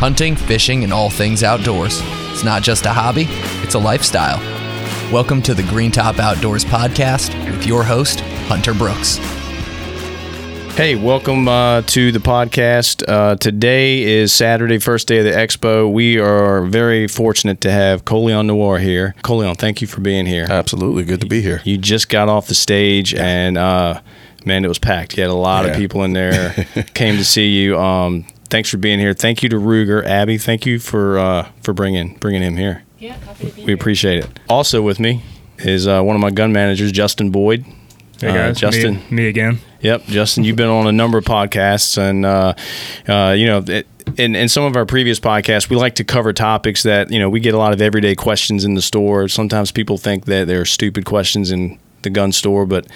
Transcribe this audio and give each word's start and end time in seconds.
hunting, 0.00 0.34
fishing, 0.34 0.82
and 0.82 0.92
all 0.94 1.10
things 1.10 1.42
outdoors. 1.42 2.00
It's 2.32 2.42
not 2.42 2.62
just 2.62 2.86
a 2.86 2.90
hobby, 2.90 3.26
it's 3.62 3.74
a 3.74 3.78
lifestyle. 3.78 4.38
Welcome 5.12 5.42
to 5.42 5.52
the 5.52 5.62
Green 5.64 5.90
Top 5.90 6.18
Outdoors 6.18 6.64
podcast 6.64 7.34
with 7.50 7.66
your 7.66 7.82
host, 7.84 8.20
Hunter 8.48 8.72
Brooks. 8.72 9.18
Hey, 10.76 10.94
welcome 10.94 11.46
uh, 11.48 11.82
to 11.82 12.12
the 12.12 12.18
podcast. 12.20 13.06
Uh, 13.06 13.36
today 13.36 14.02
is 14.02 14.32
Saturday, 14.32 14.78
first 14.78 15.06
day 15.06 15.18
of 15.18 15.24
the 15.24 15.32
expo. 15.32 15.92
We 15.92 16.18
are 16.18 16.62
very 16.64 17.06
fortunate 17.06 17.60
to 17.62 17.70
have 17.70 18.06
Colion 18.06 18.46
Noir 18.46 18.78
here. 18.78 19.14
Colion, 19.22 19.56
thank 19.58 19.82
you 19.82 19.86
for 19.86 20.00
being 20.00 20.24
here. 20.24 20.46
Absolutely, 20.48 21.04
good 21.04 21.20
to 21.20 21.26
be 21.26 21.42
here. 21.42 21.60
You 21.64 21.76
just 21.76 22.08
got 22.08 22.30
off 22.30 22.46
the 22.46 22.54
stage, 22.54 23.12
and 23.14 23.58
uh, 23.58 24.00
man, 24.46 24.64
it 24.64 24.68
was 24.68 24.78
packed. 24.78 25.18
You 25.18 25.24
had 25.24 25.30
a 25.30 25.34
lot 25.34 25.66
Yeah. 25.66 25.72
of 25.72 25.76
people 25.76 26.04
in 26.04 26.14
there. 26.14 26.52
came 26.94 27.16
to 27.18 27.24
see 27.24 27.48
you. 27.48 27.78
Um, 27.78 28.24
thanks 28.50 28.68
for 28.70 28.76
being 28.76 28.98
here. 28.98 29.14
Thank 29.14 29.42
you 29.42 29.48
to 29.50 29.56
Ruger, 29.56 30.04
Abby. 30.04 30.38
Thank 30.38 30.66
you 30.66 30.78
for 30.78 31.18
uh, 31.18 31.48
for 31.62 31.72
bringing 31.72 32.14
bringing 32.16 32.42
him 32.42 32.56
here. 32.56 32.82
Yeah, 32.98 33.14
happy 33.14 33.48
to 33.50 33.54
be 33.56 33.60
We 33.62 33.66
here. 33.68 33.74
appreciate 33.74 34.24
it. 34.24 34.38
Also 34.48 34.82
with 34.82 35.00
me 35.00 35.22
is 35.58 35.86
uh, 35.86 36.02
one 36.02 36.16
of 36.16 36.20
my 36.20 36.30
gun 36.30 36.52
managers, 36.52 36.92
Justin 36.92 37.30
Boyd. 37.30 37.64
Hey 38.20 38.28
Uh, 38.28 38.34
guys, 38.34 38.58
Justin. 38.58 38.94
me, 39.10 39.22
me 39.22 39.26
again. 39.28 39.58
Yep, 39.80 40.04
Justin, 40.06 40.44
you've 40.44 40.56
been 40.56 40.68
on 40.68 40.86
a 40.86 40.92
number 40.92 41.16
of 41.16 41.24
podcasts, 41.24 41.96
and 41.96 42.26
uh, 42.26 42.52
uh, 43.08 43.32
you 43.32 43.46
know, 43.46 43.64
it, 43.66 43.86
in, 44.18 44.36
in 44.36 44.46
some 44.50 44.64
of 44.64 44.76
our 44.76 44.84
previous 44.84 45.18
podcasts, 45.18 45.70
we 45.70 45.76
like 45.76 45.94
to 45.94 46.04
cover 46.04 46.34
topics 46.34 46.82
that 46.82 47.10
you 47.10 47.18
know 47.18 47.30
we 47.30 47.40
get 47.40 47.54
a 47.54 47.58
lot 47.58 47.72
of 47.72 47.80
everyday 47.80 48.14
questions 48.14 48.64
in 48.66 48.74
the 48.74 48.82
store. 48.82 49.26
Sometimes 49.28 49.72
people 49.72 49.96
think 49.96 50.26
that 50.26 50.46
they're 50.46 50.66
stupid 50.66 51.06
questions 51.06 51.50
in 51.50 51.78
the 52.02 52.10
gun 52.10 52.32
store, 52.32 52.66
but 52.66 52.86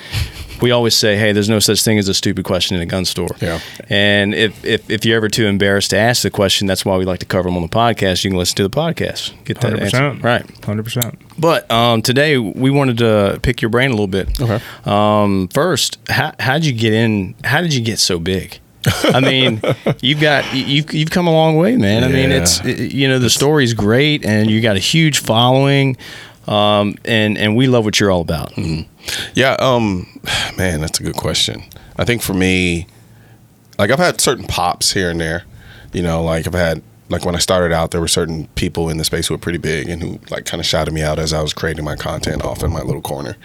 we 0.62 0.70
always 0.70 0.94
say, 0.94 1.16
hey, 1.16 1.32
there's 1.32 1.48
no 1.48 1.58
such 1.58 1.82
thing 1.82 1.98
as 1.98 2.08
a 2.08 2.14
stupid 2.14 2.44
question 2.44 2.76
in 2.76 2.82
a 2.82 2.86
gun 2.86 3.04
store. 3.04 3.28
Yeah. 3.40 3.60
And 3.90 4.34
if, 4.34 4.64
if, 4.64 4.88
if 4.88 5.04
you're 5.04 5.16
ever 5.16 5.28
too 5.28 5.46
embarrassed 5.46 5.90
to 5.90 5.98
ask 5.98 6.22
the 6.22 6.30
question, 6.30 6.66
that's 6.66 6.84
why 6.84 6.96
we 6.96 7.04
like 7.04 7.18
to 7.20 7.26
cover 7.26 7.48
them 7.48 7.56
on 7.56 7.62
the 7.62 7.68
podcast. 7.68 8.24
You 8.24 8.30
can 8.30 8.38
listen 8.38 8.56
to 8.56 8.62
the 8.62 8.70
podcast, 8.70 9.32
get 9.44 9.60
that 9.60 9.72
Hundred 9.72 9.94
answer. 9.94 10.26
right. 10.26 10.64
Hundred 10.64 10.84
percent. 10.84 11.18
But 11.38 11.70
um, 11.70 12.00
today 12.02 12.38
we 12.38 12.70
wanted 12.70 12.98
to 12.98 13.40
pick 13.42 13.60
your 13.60 13.68
brain 13.68 13.90
a 13.90 13.94
little 13.94 14.06
bit. 14.06 14.40
Okay. 14.40 14.60
Um, 14.84 15.48
first, 15.48 15.98
how 16.08 16.32
how 16.38 16.54
did 16.54 16.66
you 16.66 16.72
get 16.72 16.92
in? 16.92 17.34
How 17.44 17.60
did 17.60 17.74
you 17.74 17.80
get 17.82 17.98
so 17.98 18.18
big? 18.18 18.60
I 19.02 19.20
mean, 19.20 19.60
you've 20.00 20.20
got 20.20 20.54
you've 20.54 20.92
you've 20.94 21.10
come 21.10 21.26
a 21.26 21.32
long 21.32 21.56
way, 21.56 21.76
man. 21.76 22.04
I 22.04 22.08
mean, 22.08 22.30
Yeah. 22.30 22.42
it's 22.42 22.62
you 22.64 23.08
know 23.08 23.18
the 23.18 23.30
story's 23.30 23.74
great, 23.74 24.24
and 24.24 24.48
you 24.50 24.60
got 24.60 24.76
a 24.76 24.80
huge 24.80 25.18
following, 25.18 25.96
um, 26.46 26.96
and 27.04 27.38
and 27.38 27.56
we 27.56 27.66
love 27.66 27.84
what 27.84 27.98
you're 28.00 28.10
all 28.10 28.20
about. 28.20 28.52
Yeah, 29.34 29.56
um, 29.60 30.20
man, 30.56 30.80
that's 30.80 31.00
a 31.00 31.02
good 31.02 31.16
question. 31.16 31.62
I 31.96 32.04
think 32.04 32.22
for 32.22 32.34
me, 32.34 32.86
like 33.78 33.90
I've 33.90 33.98
had 33.98 34.20
certain 34.20 34.46
pops 34.46 34.92
here 34.92 35.10
and 35.10 35.20
there. 35.20 35.44
You 35.92 36.02
know, 36.02 36.22
like 36.22 36.46
I've 36.46 36.54
had 36.54 36.82
like 37.10 37.24
when 37.24 37.34
I 37.34 37.38
started 37.38 37.72
out, 37.72 37.90
there 37.90 38.00
were 38.00 38.08
certain 38.08 38.46
people 38.54 38.88
in 38.88 38.96
the 38.96 39.04
space 39.04 39.28
who 39.28 39.34
were 39.34 39.38
pretty 39.38 39.58
big 39.58 39.88
and 39.88 40.02
who 40.02 40.18
like 40.30 40.46
kind 40.46 40.60
of 40.60 40.66
shouted 40.66 40.92
me 40.92 41.02
out 41.02 41.18
as 41.18 41.32
I 41.32 41.42
was 41.42 41.52
creating 41.52 41.84
my 41.84 41.96
content 41.96 42.42
off 42.42 42.62
in 42.62 42.72
my 42.72 42.80
little 42.80 43.02
corner. 43.02 43.36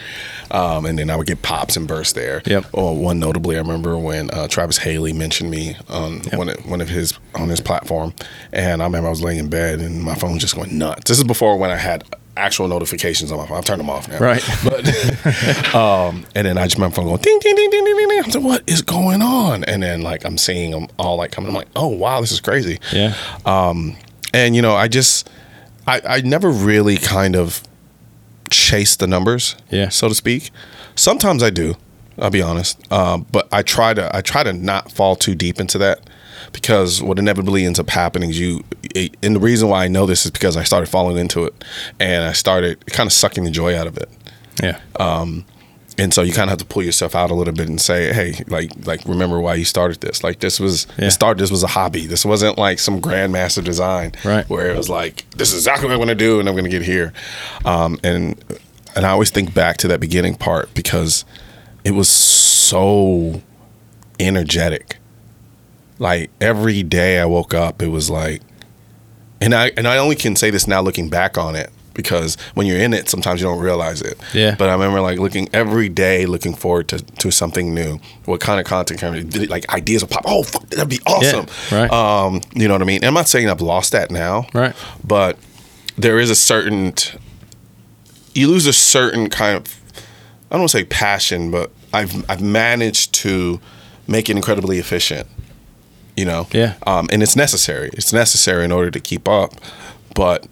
Um, 0.50 0.86
and 0.86 0.98
then 0.98 1.10
I 1.10 1.16
would 1.16 1.28
get 1.28 1.42
pops 1.42 1.76
and 1.76 1.88
bursts 1.88 2.14
there. 2.14 2.42
Yep. 2.46 2.66
Or 2.74 2.96
one 2.96 3.20
notably, 3.20 3.58
I 3.58 3.60
remember 3.60 3.98
when 3.98 4.32
uh, 4.32 4.48
Travis 4.48 4.78
Haley 4.80 5.14
mentioned 5.14 5.52
me 5.52 5.76
on 5.90 6.22
one 6.34 6.50
of, 6.50 6.66
one 6.66 6.82
of 6.82 6.90
his 6.90 7.20
on 7.36 7.50
his 7.50 7.60
platform, 7.60 8.14
and 8.54 8.82
I 8.82 8.86
remember 8.86 9.08
I 9.08 9.12
was 9.12 9.22
laying 9.22 9.40
in 9.40 9.50
bed 9.50 9.80
and 9.80 10.02
my 10.02 10.16
phone 10.16 10.40
just 10.40 10.56
going 10.56 10.78
nuts. 10.78 11.10
This 11.10 11.18
is 11.18 11.24
before 11.24 11.58
when 11.58 11.70
I 11.70 11.78
had 11.78 12.04
actual 12.40 12.68
notifications 12.68 13.32
on 13.32 13.38
my 13.38 13.46
phone. 13.46 13.58
I've 13.58 13.66
turned 13.66 13.80
them 13.80 13.90
off 13.90 14.08
now. 14.08 14.20
Right. 14.20 14.44
But 14.64 15.76
um, 15.76 16.26
and 16.36 16.48
then 16.48 16.58
I 16.58 16.66
just 16.66 16.76
remember 16.76 17.02
my 17.02 17.04
phone 17.04 17.06
going 17.06 17.22
ding 17.22 17.40
ding 17.40 17.56
ding 17.56 17.70
ding 17.70 17.86
ding 17.86 17.96
ding. 17.98 18.08
ding. 18.10 18.20
I'm 18.20 18.32
like, 18.32 18.44
what 18.44 18.64
is 18.70 18.82
going 18.82 19.22
on? 19.22 19.64
And 19.66 19.84
then 19.84 20.02
like 20.02 20.26
I'm 20.26 20.38
seeing 20.38 20.72
them 20.72 20.88
all 20.98 21.18
like 21.18 21.32
coming. 21.32 21.50
I'm 21.50 21.56
like, 21.56 21.68
oh 21.76 21.88
wow, 21.88 22.22
this 22.22 22.32
is 22.32 22.40
crazy. 22.42 22.80
Yeah. 22.92 23.16
Um, 23.46 23.96
and 24.34 24.56
you 24.56 24.62
know, 24.62 24.76
I 24.76 24.88
just 24.88 25.30
I 25.88 26.02
I 26.08 26.22
never 26.22 26.50
really 26.50 26.98
kind 26.98 27.36
of 27.36 27.64
chase 28.50 28.96
the 28.96 29.08
numbers. 29.08 29.56
Yeah. 29.70 29.90
So 29.90 30.10
to 30.10 30.16
speak. 30.16 30.52
Sometimes 30.96 31.44
I 31.44 31.50
do. 31.50 31.76
I'll 32.18 32.30
be 32.30 32.42
honest. 32.42 32.92
Um, 32.92 33.26
but 33.32 33.48
I 33.52 33.62
try 33.62 33.94
to 33.94 34.14
I 34.16 34.22
try 34.22 34.44
to 34.44 34.54
not 34.54 34.92
fall 34.92 35.16
too 35.16 35.36
deep 35.36 35.60
into 35.60 35.78
that 35.78 36.09
because 36.54 37.02
what 37.02 37.20
inevitably 37.20 37.66
ends 37.66 37.80
up 37.80 37.90
happening 37.90 38.30
is 38.30 38.40
you 38.40 38.64
it, 38.96 39.16
and 39.24 39.36
the 39.36 39.40
reason 39.40 39.70
why 39.70 39.86
I 39.86 39.88
know 39.88 40.06
this 40.06 40.26
is 40.26 40.32
because 40.32 40.58
I 40.58 40.64
started 40.64 40.88
falling 40.90 41.18
into 41.18 41.46
it 41.46 41.64
and 42.00 42.24
I 42.24 42.34
started 42.34 42.86
kind 42.88 43.08
of 43.08 43.14
sucking 43.14 43.44
the 43.44 43.52
joy 43.52 43.78
out 43.78 43.88
of 43.88 43.98
it. 43.98 44.10
Yeah. 44.62 44.80
Um, 45.00 45.46
And 45.98 46.14
so 46.14 46.22
you 46.22 46.32
kind 46.32 46.46
of 46.50 46.52
have 46.52 46.60
to 46.60 46.66
pull 46.74 46.82
yourself 46.82 47.14
out 47.14 47.30
a 47.30 47.34
little 47.34 47.54
bit 47.54 47.68
and 47.68 47.80
say, 47.82 48.14
"Hey, 48.14 48.42
like, 48.48 48.72
like 48.88 49.02
remember 49.06 49.42
why 49.42 49.56
you 49.56 49.66
started 49.66 50.00
this? 50.00 50.24
Like, 50.24 50.40
this 50.40 50.58
was 50.58 50.88
Yeah. 50.98 51.08
it 51.08 51.12
started. 51.12 51.42
This 51.44 51.52
was 51.52 51.62
a 51.62 51.68
hobby. 51.68 52.08
This 52.08 52.24
wasn't 52.26 52.58
like 52.58 52.80
some 52.80 53.02
grandmaster 53.02 53.62
design, 53.62 54.14
Right. 54.24 54.48
Where 54.50 54.70
it 54.72 54.78
was 54.78 54.88
like, 54.90 55.26
this 55.36 55.50
is 55.52 55.58
exactly 55.58 55.88
what 55.88 55.94
I'm 55.96 56.00
going 56.00 56.08
to 56.08 56.16
do, 56.16 56.40
and 56.40 56.48
I'm 56.48 56.56
going 56.56 56.64
to 56.64 56.70
get 56.72 56.84
here. 56.84 57.12
Um, 57.66 58.00
and 58.02 58.42
and 58.96 59.06
I 59.06 59.10
always 59.10 59.30
think 59.30 59.54
back 59.54 59.76
to 59.80 59.90
that 59.90 60.00
beginning 60.00 60.36
part 60.36 60.74
because 60.74 61.26
it 61.84 61.92
was 61.92 62.08
so 62.08 63.42
energetic. 64.22 64.99
Like 66.00 66.32
every 66.42 66.82
day 66.82 67.20
I 67.20 67.26
woke 67.26 67.54
up, 67.54 67.82
it 67.82 67.90
was 67.90 68.10
like, 68.10 68.42
and 69.42 69.54
I 69.54 69.72
and 69.78 69.88
I 69.88 69.98
only 69.98 70.16
can 70.16 70.36
say 70.36 70.50
this 70.50 70.68
now 70.68 70.82
looking 70.82 71.10
back 71.10 71.38
on 71.38 71.56
it 71.56 71.70
because 71.94 72.38
when 72.54 72.66
you're 72.66 72.80
in 72.80 72.94
it, 72.94 73.10
sometimes 73.10 73.42
you 73.42 73.48
don't 73.48 73.60
realize 73.60 74.02
it. 74.02 74.18
Yeah. 74.34 74.56
But 74.58 74.70
I 74.70 74.74
remember 74.74 75.02
like 75.02 75.20
looking 75.20 75.50
every 75.52 75.90
day, 75.90 76.26
looking 76.26 76.54
forward 76.54 76.88
to, 76.90 77.00
to 77.00 77.30
something 77.30 77.74
new. 77.74 78.00
What 78.24 78.40
kind 78.40 78.58
of 78.60 78.66
content 78.66 79.02
can? 79.02 79.30
Like 79.50 79.68
ideas 79.74 80.02
will 80.02 80.08
pop. 80.10 80.24
Oh, 80.26 80.44
fuck, 80.44 80.66
that'd 80.70 80.90
be 80.90 81.02
awesome. 81.06 81.48
right. 81.72 81.92
Um, 81.92 82.42
you 82.54 82.70
know 82.70 82.76
what 82.76 82.82
I 82.82 82.86
mean? 82.86 82.98
And 82.98 83.06
I'm 83.06 83.14
not 83.14 83.28
saying 83.28 83.50
I've 83.50 83.60
lost 83.62 83.92
that 83.92 84.12
now. 84.12 84.48
Right. 84.54 84.74
But 85.04 85.38
there 85.98 86.20
is 86.20 86.30
a 86.30 86.36
certain. 86.36 86.94
You 88.34 88.48
lose 88.48 88.66
a 88.66 88.74
certain 88.74 89.30
kind 89.30 89.58
of. 89.58 89.76
I 90.50 90.56
don't 90.56 90.62
want 90.62 90.72
to 90.72 90.78
say 90.78 90.86
passion, 90.86 91.52
but 91.52 91.72
I've 91.94 92.30
I've 92.30 92.42
managed 92.42 93.14
to 93.16 93.60
make 94.08 94.30
it 94.30 94.38
incredibly 94.38 94.80
efficient. 94.80 95.28
You 96.20 96.26
know. 96.26 96.48
Yeah. 96.52 96.74
Um, 96.86 97.08
and 97.14 97.24
it's 97.24 97.36
necessary. 97.36 97.90
It's 97.94 98.12
necessary 98.14 98.64
in 98.66 98.72
order 98.72 98.92
to 98.92 99.00
keep 99.00 99.26
up, 99.28 99.52
but 100.16 100.46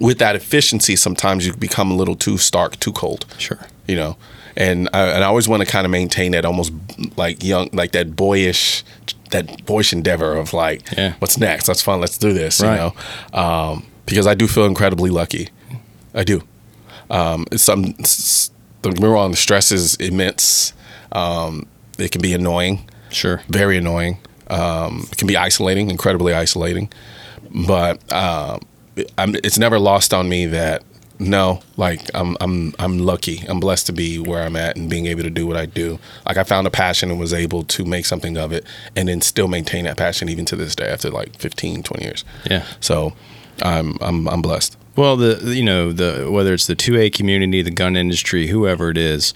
with 0.00 0.18
that 0.18 0.34
efficiency, 0.36 0.96
sometimes 0.96 1.46
you 1.46 1.52
become 1.54 1.90
a 1.90 1.94
little 1.94 2.16
too 2.16 2.36
stark, 2.38 2.78
too 2.80 2.92
cold. 2.92 3.24
Sure. 3.38 3.60
You 3.86 3.96
know, 3.96 4.16
and 4.56 4.88
I, 4.92 5.00
and 5.14 5.22
I 5.24 5.26
always 5.28 5.48
want 5.48 5.60
to 5.64 5.66
kind 5.70 5.84
of 5.84 5.90
maintain 5.90 6.32
that 6.32 6.44
almost 6.44 6.72
like 7.16 7.42
young, 7.44 7.68
like 7.72 7.92
that 7.92 8.16
boyish, 8.16 8.82
that 9.30 9.64
boyish 9.66 9.92
endeavor 9.92 10.36
of 10.36 10.52
like, 10.52 10.80
Yeah. 10.96 11.14
what's 11.20 11.38
next? 11.38 11.68
Let's 11.68 11.82
fun. 11.82 12.00
Let's 12.00 12.18
do 12.18 12.32
this. 12.32 12.60
Right. 12.60 12.70
You 12.72 12.76
know, 12.76 13.40
um, 13.40 13.86
because 14.06 14.26
I 14.26 14.34
do 14.34 14.46
feel 14.48 14.66
incredibly 14.66 15.10
lucky. 15.10 15.48
I 16.14 16.24
do. 16.24 16.42
Um, 17.10 17.44
it's 17.52 17.62
some. 17.62 17.82
Don't 18.82 18.94
get 18.94 19.02
me 19.02 19.08
wrong. 19.08 19.30
The 19.30 19.36
stress 19.36 19.70
is 19.72 19.94
immense. 19.96 20.72
Um, 21.12 21.66
it 21.98 22.10
can 22.12 22.20
be 22.20 22.34
annoying 22.34 22.88
Sure. 23.10 23.40
very 23.48 23.76
annoying. 23.78 24.18
Um, 24.50 25.06
it 25.10 25.18
can 25.18 25.26
be 25.26 25.36
isolating, 25.36 25.90
incredibly 25.90 26.34
isolating. 26.34 26.90
But 27.66 28.00
uh, 28.12 28.58
I'm, 29.16 29.34
it's 29.36 29.58
never 29.58 29.78
lost 29.78 30.12
on 30.12 30.28
me 30.28 30.46
that 30.46 30.82
no, 31.20 31.60
like 31.76 32.00
I'm 32.14 32.36
I'm 32.40 32.74
I'm 32.78 32.98
lucky. 33.00 33.44
I'm 33.48 33.58
blessed 33.58 33.86
to 33.86 33.92
be 33.92 34.18
where 34.18 34.44
I'm 34.44 34.54
at 34.56 34.76
and 34.76 34.88
being 34.88 35.06
able 35.06 35.22
to 35.24 35.30
do 35.30 35.46
what 35.46 35.56
I 35.56 35.66
do. 35.66 35.98
Like 36.26 36.36
I 36.36 36.44
found 36.44 36.66
a 36.66 36.70
passion 36.70 37.10
and 37.10 37.18
was 37.18 37.34
able 37.34 37.64
to 37.64 37.84
make 37.84 38.06
something 38.06 38.36
of 38.36 38.52
it, 38.52 38.64
and 38.94 39.08
then 39.08 39.20
still 39.20 39.48
maintain 39.48 39.84
that 39.84 39.96
passion 39.96 40.28
even 40.28 40.44
to 40.46 40.56
this 40.56 40.76
day 40.76 40.88
after 40.88 41.10
like 41.10 41.36
15, 41.38 41.82
20 41.82 42.04
years. 42.04 42.24
Yeah. 42.48 42.64
So 42.80 43.14
I'm 43.62 43.98
I'm 44.00 44.28
I'm 44.28 44.42
blessed. 44.42 44.76
Well, 44.94 45.16
the 45.16 45.54
you 45.54 45.64
know 45.64 45.92
the 45.92 46.28
whether 46.30 46.54
it's 46.54 46.66
the 46.66 46.76
two 46.76 46.96
A 46.96 47.10
community, 47.10 47.62
the 47.62 47.70
gun 47.70 47.96
industry, 47.96 48.48
whoever 48.48 48.90
it 48.90 48.98
is, 48.98 49.34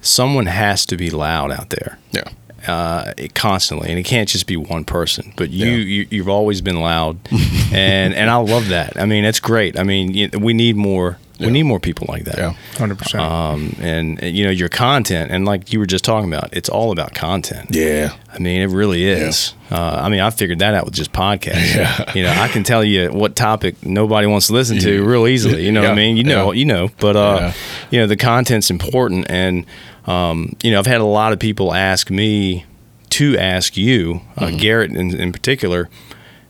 someone 0.00 0.46
has 0.46 0.86
to 0.86 0.96
be 0.96 1.10
loud 1.10 1.50
out 1.50 1.70
there. 1.70 1.98
Yeah. 2.12 2.28
Uh, 2.66 3.12
constantly, 3.34 3.90
and 3.90 3.98
it 3.98 4.04
can't 4.04 4.28
just 4.28 4.46
be 4.46 4.56
one 4.56 4.84
person. 4.84 5.32
But 5.36 5.50
you, 5.50 5.66
Yeah. 5.66 5.76
you 5.76 6.06
you've 6.10 6.28
always 6.28 6.60
been 6.60 6.80
loud, 6.80 7.18
and 7.72 8.14
and 8.14 8.30
I 8.30 8.36
love 8.36 8.68
that. 8.68 8.96
I 8.96 9.06
mean, 9.06 9.24
it's 9.24 9.40
great. 9.40 9.78
I 9.78 9.82
mean, 9.82 10.12
you, 10.14 10.30
we 10.38 10.52
need 10.54 10.76
more. 10.76 11.18
We 11.40 11.50
need 11.50 11.64
more 11.64 11.80
people 11.80 12.06
like 12.08 12.24
that. 12.26 12.38
Yeah. 12.38 12.54
Hundred 12.78 12.96
percent. 12.96 13.22
Um, 13.24 13.74
and 13.80 14.22
uh, 14.22 14.26
you 14.26 14.44
know 14.44 14.50
your 14.52 14.68
content, 14.68 15.32
and 15.32 15.44
like 15.44 15.72
you 15.72 15.80
were 15.80 15.84
just 15.86 16.04
talking 16.04 16.32
about, 16.32 16.56
it's 16.56 16.68
all 16.68 16.92
about 16.92 17.12
content. 17.12 17.70
Yeah. 17.72 18.14
I 18.32 18.38
mean, 18.38 18.62
it 18.62 18.68
really 18.72 19.04
is. 19.04 19.52
Uh, 19.70 20.00
I 20.04 20.08
mean, 20.10 20.20
I 20.20 20.30
figured 20.30 20.60
that 20.60 20.74
out 20.74 20.84
with 20.84 20.94
just 20.94 21.12
podcasts. 21.12 21.74
Yeah. 21.74 22.12
You 22.14 22.22
know, 22.22 22.30
I 22.30 22.46
can 22.48 22.62
tell 22.62 22.84
you 22.84 23.10
what 23.10 23.34
topic 23.34 23.84
nobody 23.84 24.28
wants 24.28 24.46
to 24.46 24.52
listen 24.52 24.78
to 24.78 25.04
real 25.04 25.26
easily. 25.26 25.66
You 25.66 25.72
know 25.72 25.82
what 25.82 25.90
I 25.90 25.94
mean? 25.96 26.16
You 26.16 26.22
know, 26.24 26.52
Yeah. 26.52 26.58
you 26.60 26.64
know. 26.66 26.88
But 27.00 27.16
uh, 27.16 27.36
Yeah. 27.40 27.52
you 27.90 27.98
know, 28.00 28.06
the 28.06 28.16
content's 28.16 28.70
important, 28.70 29.26
and 29.28 29.66
um, 30.06 30.54
you 30.62 30.70
know, 30.70 30.78
I've 30.78 30.86
had 30.86 31.00
a 31.00 31.04
lot 31.04 31.32
of 31.32 31.38
people 31.38 31.72
ask 31.74 32.10
me 32.10 32.64
to 33.10 33.38
ask 33.38 33.76
you, 33.76 34.20
uh, 34.36 34.46
Mm-hmm. 34.46 34.56
Garrett 34.58 34.90
in, 34.92 35.14
in 35.18 35.32
particular, 35.32 35.88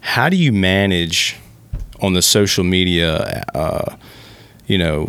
how 0.00 0.28
do 0.28 0.36
you 0.36 0.52
manage 0.52 1.36
on 2.00 2.12
the 2.14 2.22
social 2.22 2.64
media? 2.64 3.44
Uh, 3.54 3.96
you 4.66 4.78
know 4.78 5.06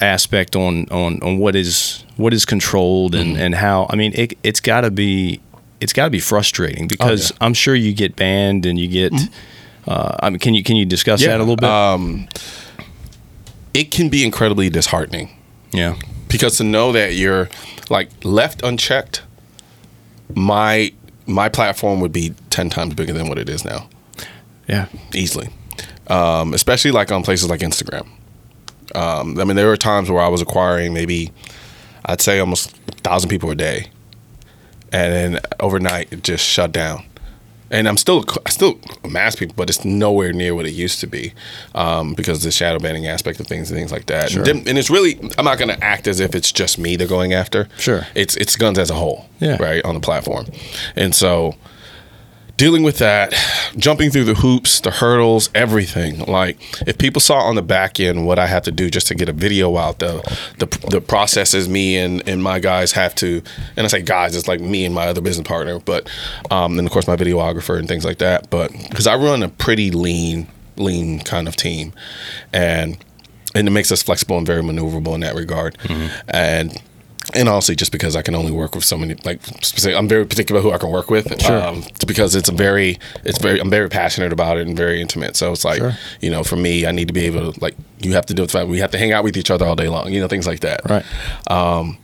aspect 0.00 0.54
on 0.54 0.86
on 0.92 1.20
on 1.24 1.36
what 1.38 1.56
is 1.56 2.04
what 2.16 2.32
is 2.32 2.44
controlled 2.44 3.16
and 3.16 3.32
Mm-hmm. 3.32 3.42
and 3.42 3.54
how 3.56 3.88
I 3.90 3.96
mean 3.96 4.12
it 4.14 4.38
it's 4.44 4.60
got 4.60 4.82
to 4.82 4.92
be 4.92 5.40
it's 5.80 5.92
got 5.92 6.04
to 6.04 6.10
be 6.10 6.20
frustrating 6.20 6.86
because 6.86 7.02
Oh, 7.02 7.34
yeah. 7.34 7.34
Mm-hmm. 7.34 7.44
I'm 7.44 7.54
sure 7.54 7.74
you 7.74 7.92
get 7.92 8.14
banned 8.14 8.64
and 8.64 8.78
you 8.78 8.86
get 8.86 9.12
uh, 9.88 10.14
I 10.22 10.30
mean, 10.30 10.38
can 10.38 10.54
you 10.54 10.62
can 10.62 10.76
you 10.76 10.86
discuss 10.86 11.20
Yeah, 11.20 11.30
that 11.30 11.38
a 11.38 11.42
little 11.42 11.56
bit? 11.56 11.68
Um, 11.68 12.28
it 13.74 13.90
can 13.90 14.08
be 14.08 14.24
incredibly 14.24 14.70
disheartening 14.70 15.30
yeah, 15.72 15.96
because 16.32 16.56
to 16.56 16.64
know 16.64 16.92
that 16.92 17.14
you're 17.14 17.48
like 17.90 18.10
left 18.24 18.62
unchecked, 18.62 19.22
my 20.34 20.92
my 21.26 21.48
platform 21.48 22.00
would 22.00 22.12
be 22.12 22.34
ten 22.50 22.70
times 22.70 22.94
bigger 22.94 23.12
than 23.12 23.28
what 23.28 23.38
it 23.38 23.48
is 23.48 23.64
now, 23.64 23.88
yeah, 24.66 24.88
easily. 25.14 25.50
Um, 26.08 26.54
especially 26.54 26.90
like 26.90 27.12
on 27.12 27.22
places 27.22 27.48
like 27.48 27.60
Instagram. 27.60 28.08
Um, 28.94 29.38
I 29.38 29.44
mean, 29.44 29.56
there 29.56 29.68
were 29.68 29.76
times 29.76 30.10
where 30.10 30.22
I 30.22 30.28
was 30.28 30.42
acquiring 30.42 30.92
maybe, 30.92 31.30
I'd 32.04 32.20
say 32.20 32.40
almost 32.40 32.76
a 32.88 32.92
thousand 32.96 33.30
people 33.30 33.50
a 33.50 33.54
day, 33.54 33.88
and 34.90 35.12
then 35.12 35.40
overnight 35.60 36.12
it 36.12 36.24
just 36.24 36.44
shut 36.44 36.72
down. 36.72 37.04
And 37.72 37.88
I'm 37.88 37.96
still 37.96 38.24
I 38.46 38.50
still 38.50 38.78
amass 39.02 39.34
people, 39.34 39.54
but 39.56 39.68
it's 39.68 39.84
nowhere 39.84 40.32
near 40.32 40.54
what 40.54 40.66
it 40.66 40.72
used 40.72 41.00
to 41.00 41.06
be 41.08 41.32
um, 41.74 42.14
because 42.14 42.38
of 42.38 42.44
the 42.44 42.52
shadow 42.52 42.78
banning 42.78 43.06
aspect 43.08 43.40
of 43.40 43.48
things 43.48 43.70
and 43.70 43.78
things 43.78 43.90
like 43.90 44.06
that. 44.06 44.30
Sure. 44.30 44.48
And, 44.48 44.68
and 44.68 44.78
it's 44.78 44.90
really 44.90 45.18
I'm 45.36 45.44
not 45.44 45.58
going 45.58 45.70
to 45.70 45.82
act 45.82 46.06
as 46.06 46.20
if 46.20 46.34
it's 46.34 46.52
just 46.52 46.78
me 46.78 46.96
they're 46.96 47.08
going 47.08 47.32
after. 47.32 47.68
Sure. 47.78 48.06
it's 48.14 48.36
it's 48.36 48.54
guns 48.56 48.78
as 48.78 48.90
a 48.90 48.94
whole. 48.94 49.26
Yeah. 49.40 49.60
right 49.60 49.84
on 49.84 49.94
the 49.94 50.00
platform, 50.00 50.46
and 50.94 51.12
so 51.12 51.56
dealing 52.62 52.84
with 52.84 52.98
that, 52.98 53.34
jumping 53.76 54.08
through 54.08 54.22
the 54.22 54.34
hoops, 54.34 54.78
the 54.82 54.90
hurdles, 54.92 55.50
everything. 55.52 56.20
Like 56.26 56.60
if 56.86 56.96
people 56.96 57.18
saw 57.18 57.38
on 57.38 57.56
the 57.56 57.62
back 57.62 57.98
end 57.98 58.24
what 58.24 58.38
I 58.38 58.46
have 58.46 58.62
to 58.62 58.70
do 58.70 58.88
just 58.88 59.08
to 59.08 59.16
get 59.16 59.28
a 59.28 59.32
video 59.32 59.76
out, 59.76 59.98
the 59.98 60.22
the, 60.58 60.66
the 60.88 61.00
processes 61.00 61.68
me 61.68 61.98
and, 61.98 62.22
and 62.28 62.40
my 62.40 62.60
guys 62.60 62.92
have 62.92 63.16
to, 63.16 63.42
and 63.76 63.84
I 63.84 63.88
say 63.88 64.00
guys, 64.00 64.36
it's 64.36 64.46
like 64.46 64.60
me 64.60 64.84
and 64.84 64.94
my 64.94 65.08
other 65.08 65.20
business 65.20 65.44
partner, 65.44 65.80
but 65.80 66.08
um, 66.52 66.78
and 66.78 66.86
of 66.86 66.92
course 66.92 67.08
my 67.08 67.16
videographer 67.16 67.76
and 67.76 67.88
things 67.88 68.04
like 68.04 68.18
that. 68.18 68.48
But 68.48 68.70
because 68.88 69.08
I 69.08 69.16
run 69.16 69.42
a 69.42 69.48
pretty 69.48 69.90
lean, 69.90 70.46
lean 70.76 71.18
kind 71.18 71.48
of 71.48 71.56
team, 71.56 71.92
and 72.52 72.96
and 73.56 73.66
it 73.66 73.72
makes 73.72 73.90
us 73.90 74.04
flexible 74.04 74.38
and 74.38 74.46
very 74.46 74.62
maneuverable 74.62 75.14
in 75.16 75.20
that 75.22 75.34
regard, 75.34 75.76
and 76.28 76.80
and 77.34 77.48
honestly, 77.48 77.74
just 77.74 77.92
because 77.92 78.16
I 78.16 78.22
can 78.22 78.34
only 78.34 78.52
work 78.52 78.74
with 78.74 78.84
so 78.84 78.96
many, 78.98 79.14
like 79.24 79.40
I'm 79.86 80.08
very 80.08 80.26
particular 80.26 80.60
who 80.60 80.72
I 80.72 80.78
can 80.78 80.90
work 80.90 81.10
with, 81.10 81.42
um, 81.48 81.84
because 82.06 82.34
it's 82.34 82.48
a 82.48 82.52
very, 82.52 82.98
it's 83.24 83.38
very, 83.38 83.60
I'm 83.60 83.70
very 83.70 83.88
passionate 83.88 84.32
about 84.32 84.58
it 84.58 84.66
and 84.66 84.76
very 84.76 85.00
intimate. 85.00 85.36
So 85.36 85.52
it's 85.52 85.64
like, 85.64 85.78
Sure. 85.78 85.92
you 86.20 86.30
know, 86.30 86.42
for 86.42 86.56
me, 86.56 86.86
I 86.86 86.92
need 86.92 87.08
to 87.08 87.14
be 87.14 87.26
able 87.26 87.52
to 87.52 87.60
like, 87.60 87.76
you 88.00 88.12
have 88.12 88.26
to 88.26 88.34
do 88.34 88.42
it. 88.42 88.46
The 88.46 88.52
fact 88.52 88.68
we 88.68 88.80
have 88.80 88.90
to 88.90 88.98
hang 88.98 89.12
out 89.12 89.24
with 89.24 89.36
each 89.36 89.50
other 89.50 89.64
all 89.66 89.76
day 89.76 89.88
long, 89.88 90.12
you 90.12 90.20
know, 90.20 90.28
things 90.28 90.46
like 90.46 90.60
that. 90.60 90.80
Right. 90.88 91.04
Um, 91.50 91.98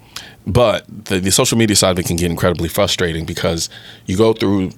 but 0.47 0.85
the, 1.07 1.21
the 1.21 1.31
social 1.31 1.59
media 1.59 1.77
side 1.77 1.91
of 1.91 1.99
it 1.99 2.07
can 2.07 2.17
get 2.17 2.31
incredibly 2.31 2.69
frustrating 2.69 3.25
because 3.27 3.69
you 4.07 4.17
go 4.17 4.33
through 4.33 4.71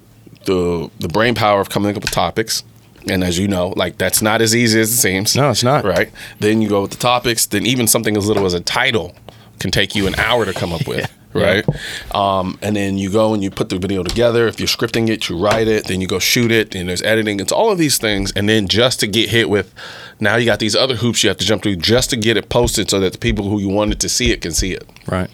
the 0.46 0.90
the 0.98 1.08
brain 1.08 1.34
power 1.34 1.60
of 1.60 1.69
coming 1.69 1.94
up 1.94 2.02
with 2.02 2.10
topics. 2.10 2.64
And 3.06 3.25
as 3.25 3.38
you 3.38 3.46
know, 3.48 3.69
like 3.76 3.96
that's 3.98 4.20
not 4.20 4.42
as 4.42 4.54
easy 4.54 4.81
as 4.81 4.92
it 4.92 4.96
seems. 4.96 5.34
No, 5.37 5.50
it's 5.50 5.62
not. 5.62 5.84
Right. 5.84 6.10
Then 6.40 6.60
you 6.60 6.69
go 6.69 6.82
with 6.82 6.90
the 6.90 6.96
topics. 6.96 7.46
Then 7.46 7.64
even 7.66 7.87
something 7.87 8.16
as 8.16 8.26
little 8.26 8.44
as 8.46 8.52
a 8.54 8.60
title 8.60 9.14
can 9.60 9.70
take 9.70 9.94
you 9.94 10.06
an 10.08 10.16
hour 10.16 10.44
to 10.44 10.52
come 10.52 10.72
up 10.72 10.88
with. 10.88 11.10
Right. 11.32 11.64
Um, 12.12 12.58
and 12.60 12.74
then 12.74 12.98
you 12.98 13.08
go 13.08 13.34
and 13.34 13.40
you 13.40 13.52
put 13.52 13.68
the 13.68 13.78
video 13.78 14.02
together. 14.02 14.48
If 14.48 14.58
you're 14.58 14.66
scripting 14.66 15.08
it, 15.08 15.28
you 15.28 15.38
write 15.38 15.68
it. 15.68 15.86
Then 15.86 16.00
you 16.00 16.08
go 16.08 16.18
shoot 16.18 16.50
it. 16.50 16.74
And 16.74 16.88
there's 16.88 17.02
editing. 17.02 17.38
It's 17.38 17.52
all 17.52 17.70
of 17.70 17.78
these 17.78 17.98
things. 17.98 18.32
And 18.32 18.48
then 18.48 18.66
just 18.66 18.98
to 18.98 19.06
get 19.06 19.28
hit 19.28 19.48
with, 19.48 19.72
now 20.18 20.34
you 20.34 20.44
got 20.44 20.58
these 20.58 20.74
other 20.74 20.96
hoops 20.96 21.22
you 21.22 21.28
have 21.30 21.36
to 21.36 21.44
jump 21.44 21.62
through 21.62 21.76
just 21.76 22.10
to 22.10 22.16
get 22.16 22.36
it 22.36 22.48
posted 22.48 22.90
so 22.90 22.98
that 22.98 23.12
the 23.12 23.18
people 23.20 23.48
who 23.48 23.60
you 23.60 23.68
wanted 23.68 24.00
to 24.00 24.08
see 24.08 24.32
it 24.32 24.42
can 24.42 24.50
see 24.50 24.72
it. 24.72 24.84
right. 25.06 25.30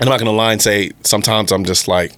And 0.00 0.08
I'm 0.08 0.08
not 0.08 0.20
gonna 0.20 0.32
lie 0.32 0.52
and 0.52 0.62
say 0.62 0.92
sometimes 1.04 1.52
I'm 1.52 1.64
just 1.66 1.86
like, 1.86 2.12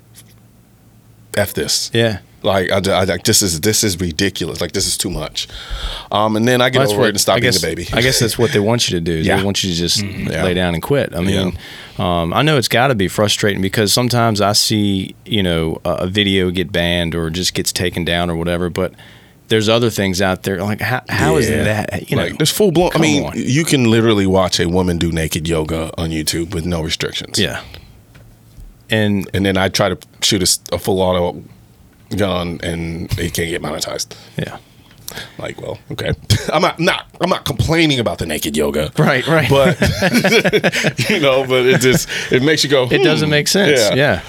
f 1.37 1.53
this. 1.53 1.91
Yeah. 1.93 2.20
Like 2.43 2.71
I, 2.71 2.77
I 3.01 3.05
like 3.05 3.25
this 3.25 3.43
is 3.43 3.61
this 3.61 3.85
is 3.85 4.01
ridiculous. 4.01 4.61
Like 4.61 4.73
this 4.73 4.87
is 4.87 4.97
too 4.97 5.11
much. 5.11 5.47
Um, 6.11 6.37
and 6.37 6.49
then 6.49 6.63
I 6.63 6.71
get 6.71 6.79
Well, 6.81 6.93
over 6.93 7.05
it 7.05 7.11
and 7.11 7.21
stop 7.21 7.37
I 7.37 7.41
being 7.41 7.55
a 7.55 7.61
baby. 7.61 7.87
I 7.93 8.01
guess 8.01 8.19
that's 8.21 8.39
what 8.39 8.53
they 8.53 8.61
want 8.61 8.89
you 8.89 8.97
to 8.99 9.01
do. 9.05 9.13
is 9.13 9.27
Yeah. 9.27 9.37
They 9.37 9.43
want 9.45 9.63
you 9.63 9.71
to 9.71 9.77
just 9.77 10.03
Yeah. 10.03 10.45
lay 10.45 10.55
down 10.55 10.73
and 10.75 10.83
quit. 10.83 11.15
I 11.15 11.21
mean, 11.21 11.59
um, 11.99 12.33
I 12.33 12.41
know 12.43 12.57
it's 12.57 12.69
got 12.69 12.89
to 12.89 12.95
be 12.95 13.09
frustrating 13.09 13.61
because 13.61 13.93
sometimes 13.93 14.41
I 14.41 14.53
see 14.55 15.15
you 15.27 15.43
know 15.43 15.81
a, 15.85 15.91
a 15.91 16.07
video 16.07 16.51
get 16.51 16.73
banned 16.73 17.15
or 17.15 17.29
just 17.31 17.53
gets 17.55 17.73
taken 17.73 18.05
down 18.05 18.31
or 18.31 18.37
whatever, 18.37 18.71
but 18.71 18.95
there's 19.49 19.69
other 19.69 19.91
things 19.91 20.23
out 20.23 20.45
there 20.45 20.63
like 20.63 20.81
how, 20.81 21.03
how 21.09 21.37
is 21.37 21.51
Yeah. 21.51 21.65
that? 21.65 22.09
You 22.11 22.17
know, 22.17 22.23
like 22.23 22.39
there's 22.39 22.51
full 22.53 22.71
blown. 22.73 22.91
I 22.95 22.99
mean, 22.99 23.25
on. 23.25 23.33
you 23.37 23.65
can 23.65 23.91
literally 23.91 24.27
watch 24.27 24.61
a 24.61 24.67
woman 24.69 24.97
do 24.97 25.13
naked 25.13 25.47
yoga 25.49 25.91
on 25.99 26.11
YouTube 26.11 26.55
with 26.55 26.65
no 26.65 26.81
restrictions. 26.81 27.39
yeah. 27.39 27.61
And 28.89 29.29
And 29.35 29.45
then 29.45 29.57
I 29.57 29.69
try 29.69 29.89
to 29.89 29.99
shoot 30.23 30.43
a 30.73 30.79
full 30.79 31.01
auto 31.01 31.43
gun 32.17 32.61
and 32.62 33.11
it 33.19 33.35
can't 33.35 33.51
get 33.51 33.62
monetized. 33.62 34.15
yeah, 34.37 34.59
Like, 35.39 35.61
well, 35.61 35.79
okay. 35.93 36.12
I'm 36.53 36.62
not, 36.62 36.79
not 36.79 37.07
I'm 37.21 37.31
not 37.31 37.45
complaining 37.45 37.99
about 38.01 38.19
the 38.19 38.27
naked 38.27 38.57
yoga. 38.57 38.93
right, 38.99 39.27
right. 39.27 39.49
But 39.49 39.79
you 41.11 41.21
know, 41.21 41.47
but 41.47 41.67
it 41.67 41.81
just 41.81 42.09
it 42.33 42.43
makes 42.43 42.65
you 42.65 42.71
go. 42.71 42.89
it 42.91 43.03
doesn't 43.03 43.29
hmm. 43.29 43.31
make 43.33 43.49
sense. 43.49 43.95
Yeah. 43.95 44.23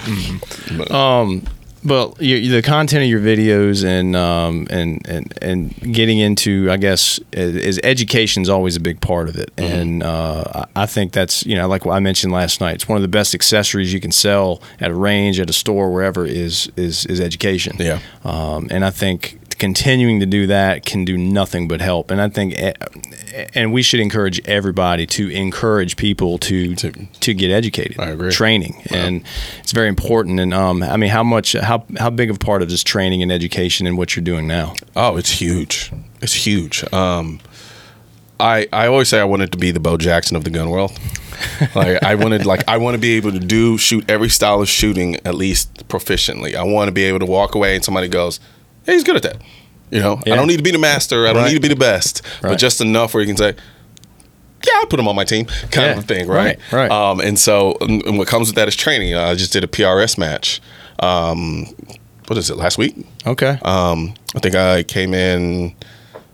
But- 0.76 0.90
Um, 0.90 1.44
but 1.84 2.20
you, 2.20 2.50
the 2.50 2.62
content 2.62 3.02
of 3.02 3.08
your 3.08 3.20
videos 3.20 3.84
and 3.84 4.14
um, 4.14 4.66
and 4.70 5.06
and 5.08 5.34
and 5.42 5.94
getting 5.94 6.18
into, 6.18 6.70
I 6.70 6.76
guess, 6.76 7.18
is, 7.32 7.80
education 7.82 8.42
is 8.42 8.48
always 8.48 8.76
a 8.76 8.80
big 8.80 9.00
part 9.00 9.28
of 9.28 9.36
it, 9.36 9.54
Mm-hmm. 9.56 9.74
and 9.74 10.02
uh, 10.02 10.64
I 10.76 10.82
I 10.82 10.86
think 10.86 11.12
that's 11.12 11.44
you 11.46 11.56
know 11.56 11.68
like 11.68 11.84
what 11.84 11.94
I 11.94 12.00
mentioned 12.00 12.32
last 12.32 12.60
night. 12.60 12.74
It's 12.76 12.88
one 12.88 12.96
of 12.96 13.02
the 13.02 13.08
best 13.08 13.34
accessories 13.34 13.92
you 13.92 14.00
can 14.00 14.12
sell 14.12 14.62
at 14.80 14.90
a 14.90 14.94
range, 14.94 15.40
at 15.40 15.50
a 15.50 15.52
store, 15.52 15.92
wherever 15.92 16.24
is 16.26 16.70
is 16.76 17.04
is 17.06 17.20
education. 17.20 17.76
Yeah. 17.78 17.98
Um, 18.24 18.68
and 18.70 18.84
I 18.84 18.90
think 18.90 19.38
continuing 19.62 20.18
to 20.18 20.26
do 20.26 20.48
that 20.48 20.84
can 20.84 21.04
do 21.04 21.16
nothing 21.16 21.68
but 21.68 21.80
help. 21.80 22.10
And 22.10 22.20
I 22.20 22.28
think, 22.28 22.54
eh, 22.58 22.72
and 23.54 23.72
we 23.72 23.80
should 23.80 24.00
encourage 24.00 24.40
everybody 24.44 25.06
to 25.06 25.28
encourage 25.30 25.96
people 25.96 26.36
to 26.38 26.74
To- 26.74 26.90
to, 27.20 27.32
get 27.32 27.52
educated. 27.52 28.00
I 28.00 28.10
agree. 28.10 28.32
Training, 28.32 28.82
and 28.90 29.22
it's 29.60 29.70
very 29.70 29.86
important. 29.86 30.40
And 30.40 30.52
um, 30.52 30.82
I 30.82 30.96
mean, 30.96 31.10
how 31.10 31.22
much, 31.22 31.52
how 31.52 31.84
how 31.96 32.10
big 32.10 32.28
of 32.28 32.36
a 32.36 32.38
part 32.40 32.62
of 32.62 32.70
this 32.70 32.82
training 32.82 33.22
and 33.22 33.30
education 33.30 33.86
and 33.86 33.96
what 33.96 34.16
you're 34.16 34.24
doing 34.24 34.48
now? 34.48 34.74
Oh, 34.96 35.16
it's 35.16 35.30
huge. 35.30 35.92
It's 36.20 36.34
huge. 36.34 36.82
Um, 36.92 37.38
I 38.40 38.66
I 38.72 38.88
always 38.88 39.08
say 39.08 39.20
I 39.20 39.24
wanted 39.24 39.52
to 39.52 39.58
be 39.58 39.70
the 39.70 39.80
Bo 39.80 39.96
Jackson 39.96 40.36
of 40.36 40.42
the 40.42 40.50
gun 40.50 40.70
world. 40.70 40.90
like 41.76 42.02
I 42.02 42.16
wanted, 42.16 42.46
like 42.46 42.64
I 42.66 42.78
want 42.78 42.94
to 42.96 43.00
be 43.00 43.12
able 43.16 43.30
to 43.30 43.38
do 43.38 43.78
shoot 43.78 44.10
every 44.10 44.28
style 44.28 44.60
of 44.60 44.68
shooting 44.68 45.16
at 45.24 45.36
least 45.36 45.86
proficiently. 45.88 46.56
I 46.56 46.64
want 46.64 46.88
to 46.88 46.92
be 46.92 47.04
able 47.04 47.20
to 47.20 47.26
walk 47.26 47.54
away 47.54 47.76
and 47.76 47.84
somebody 47.84 48.08
goes, 48.08 48.40
"Hey, 48.86 48.92
he's 48.94 49.04
good 49.04 49.16
at 49.16 49.22
that." 49.22 49.36
You 49.90 50.00
know, 50.00 50.20
Yeah. 50.24 50.32
I 50.34 50.36
don't 50.36 50.46
need 50.46 50.56
to 50.56 50.62
be 50.62 50.70
the 50.70 50.78
master. 50.78 51.26
I 51.26 51.32
don't 51.32 51.42
Right. 51.42 51.48
need 51.48 51.54
to 51.56 51.60
be 51.60 51.68
the 51.68 51.76
best, 51.76 52.22
Right. 52.42 52.50
but 52.50 52.58
just 52.58 52.80
enough 52.80 53.12
where 53.14 53.22
you 53.22 53.26
can 53.26 53.36
say, 53.36 53.54
"Yeah, 54.66 54.72
I'll 54.76 54.86
put 54.86 54.98
him 54.98 55.06
on 55.08 55.14
my 55.16 55.24
team," 55.24 55.44
kind 55.70 55.86
Yeah. 55.86 55.92
of 55.92 55.98
a 55.98 56.02
thing, 56.02 56.26
right? 56.28 56.58
Right, 56.70 56.88
right. 56.88 56.90
Um, 56.90 57.20
and 57.20 57.38
so, 57.38 57.76
and 57.80 58.16
what 58.18 58.26
comes 58.28 58.48
with 58.48 58.56
that 58.56 58.68
is 58.68 58.76
training. 58.76 59.14
Uh, 59.14 59.24
I 59.30 59.34
just 59.34 59.52
did 59.52 59.64
a 59.64 59.66
PRS 59.68 60.16
match. 60.16 60.60
Um, 61.00 61.66
what 62.28 62.38
is 62.38 62.48
it? 62.48 62.56
Last 62.56 62.78
week. 62.78 62.94
Okay. 63.26 63.58
Um, 63.62 64.14
I 64.34 64.38
think 64.38 64.54
I 64.54 64.82
came 64.84 65.12
in 65.12 65.74